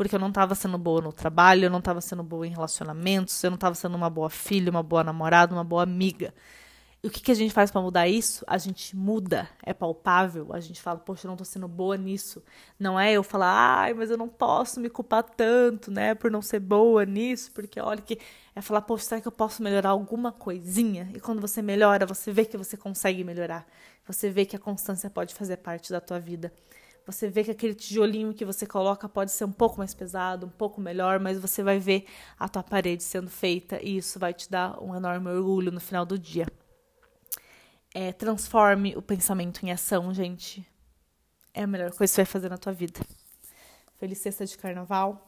porque 0.00 0.14
eu 0.14 0.18
não 0.18 0.28
estava 0.28 0.54
sendo 0.54 0.78
boa 0.78 1.02
no 1.02 1.12
trabalho, 1.12 1.66
eu 1.66 1.70
não 1.70 1.78
estava 1.78 2.00
sendo 2.00 2.22
boa 2.22 2.46
em 2.46 2.50
relacionamentos, 2.50 3.44
eu 3.44 3.50
não 3.50 3.56
estava 3.56 3.74
sendo 3.74 3.94
uma 3.98 4.08
boa 4.08 4.30
filha, 4.30 4.70
uma 4.70 4.82
boa 4.82 5.04
namorada, 5.04 5.54
uma 5.54 5.62
boa 5.62 5.82
amiga. 5.82 6.32
E 7.02 7.06
o 7.06 7.10
que, 7.10 7.20
que 7.20 7.30
a 7.30 7.34
gente 7.34 7.52
faz 7.52 7.70
para 7.70 7.82
mudar 7.82 8.08
isso? 8.08 8.42
A 8.46 8.56
gente 8.56 8.96
muda, 8.96 9.46
é 9.62 9.74
palpável. 9.74 10.54
A 10.54 10.60
gente 10.60 10.80
fala, 10.80 10.98
poxa, 10.98 11.26
eu 11.26 11.28
não 11.28 11.36
tô 11.36 11.44
sendo 11.44 11.68
boa 11.68 11.98
nisso. 11.98 12.42
Não 12.78 12.98
é 12.98 13.12
eu 13.12 13.22
falar, 13.22 13.52
ai, 13.52 13.92
mas 13.92 14.10
eu 14.10 14.16
não 14.16 14.26
posso 14.26 14.80
me 14.80 14.88
culpar 14.88 15.22
tanto, 15.22 15.90
né, 15.90 16.14
por 16.14 16.30
não 16.30 16.40
ser 16.40 16.60
boa 16.60 17.04
nisso, 17.04 17.52
porque 17.52 17.78
olha 17.78 18.00
que. 18.00 18.18
É 18.56 18.62
falar, 18.62 18.80
poxa, 18.80 19.04
será 19.04 19.20
que 19.20 19.28
eu 19.28 19.32
posso 19.32 19.62
melhorar 19.62 19.90
alguma 19.90 20.32
coisinha? 20.32 21.10
E 21.14 21.20
quando 21.20 21.42
você 21.42 21.60
melhora, 21.60 22.06
você 22.06 22.32
vê 22.32 22.46
que 22.46 22.56
você 22.56 22.74
consegue 22.74 23.22
melhorar. 23.22 23.66
Você 24.06 24.30
vê 24.30 24.46
que 24.46 24.56
a 24.56 24.58
constância 24.58 25.10
pode 25.10 25.34
fazer 25.34 25.58
parte 25.58 25.92
da 25.92 26.00
tua 26.00 26.18
vida. 26.18 26.50
Você 27.10 27.28
vê 27.28 27.42
que 27.42 27.50
aquele 27.50 27.74
tijolinho 27.74 28.32
que 28.32 28.44
você 28.44 28.64
coloca 28.64 29.08
pode 29.08 29.32
ser 29.32 29.44
um 29.44 29.50
pouco 29.50 29.78
mais 29.78 29.92
pesado, 29.92 30.46
um 30.46 30.50
pouco 30.50 30.80
melhor, 30.80 31.18
mas 31.18 31.40
você 31.40 31.60
vai 31.60 31.78
ver 31.80 32.06
a 32.38 32.48
tua 32.48 32.62
parede 32.62 33.02
sendo 33.02 33.28
feita 33.28 33.82
e 33.82 33.96
isso 33.96 34.16
vai 34.16 34.32
te 34.32 34.48
dar 34.48 34.80
um 34.80 34.94
enorme 34.94 35.28
orgulho 35.28 35.72
no 35.72 35.80
final 35.80 36.06
do 36.06 36.16
dia. 36.16 36.46
É, 37.92 38.12
transforme 38.12 38.96
o 38.96 39.02
pensamento 39.02 39.66
em 39.66 39.72
ação, 39.72 40.14
gente. 40.14 40.64
é 41.52 41.64
a 41.64 41.66
melhor 41.66 41.90
coisa 41.90 42.12
que 42.12 42.14
você 42.14 42.22
vai 42.22 42.26
fazer 42.26 42.48
na 42.48 42.56
tua 42.56 42.72
vida. 42.72 43.00
Feliz 43.98 44.18
sexta 44.18 44.46
de 44.46 44.56
carnaval. 44.56 45.26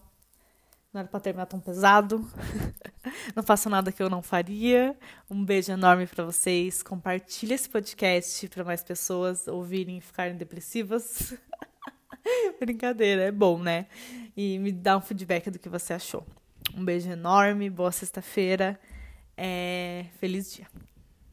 Não 0.93 1.01
era 1.01 1.09
pra 1.09 1.19
terminar 1.19 1.47
tão 1.47 1.59
pesado. 1.59 2.25
não 3.35 3.43
faço 3.43 3.69
nada 3.69 3.91
que 3.91 4.01
eu 4.01 4.09
não 4.09 4.23
faria. 4.23 4.97
Um 5.29 5.45
beijo 5.45 5.73
enorme 5.73 6.07
para 6.07 6.25
vocês. 6.25 6.81
Compartilhe 6.81 7.55
esse 7.55 7.69
podcast 7.69 8.49
para 8.49 8.63
mais 8.63 8.85
pessoas 8.85 9.49
ouvirem 9.49 9.99
e 9.99 10.01
ficarem 10.01 10.37
depressivas. 10.37 11.35
Brincadeira, 12.61 13.23
é 13.23 13.33
bom, 13.33 13.59
né? 13.59 13.87
E 14.37 14.59
me 14.59 14.73
dá 14.73 14.97
um 14.97 15.01
feedback 15.01 15.51
do 15.51 15.59
que 15.59 15.69
você 15.69 15.93
achou. 15.93 16.27
Um 16.77 16.85
beijo 16.85 17.11
enorme, 17.11 17.69
boa 17.69 17.93
sexta-feira. 17.93 18.79
É... 19.37 20.07
Feliz 20.19 20.53
dia. 20.55 20.67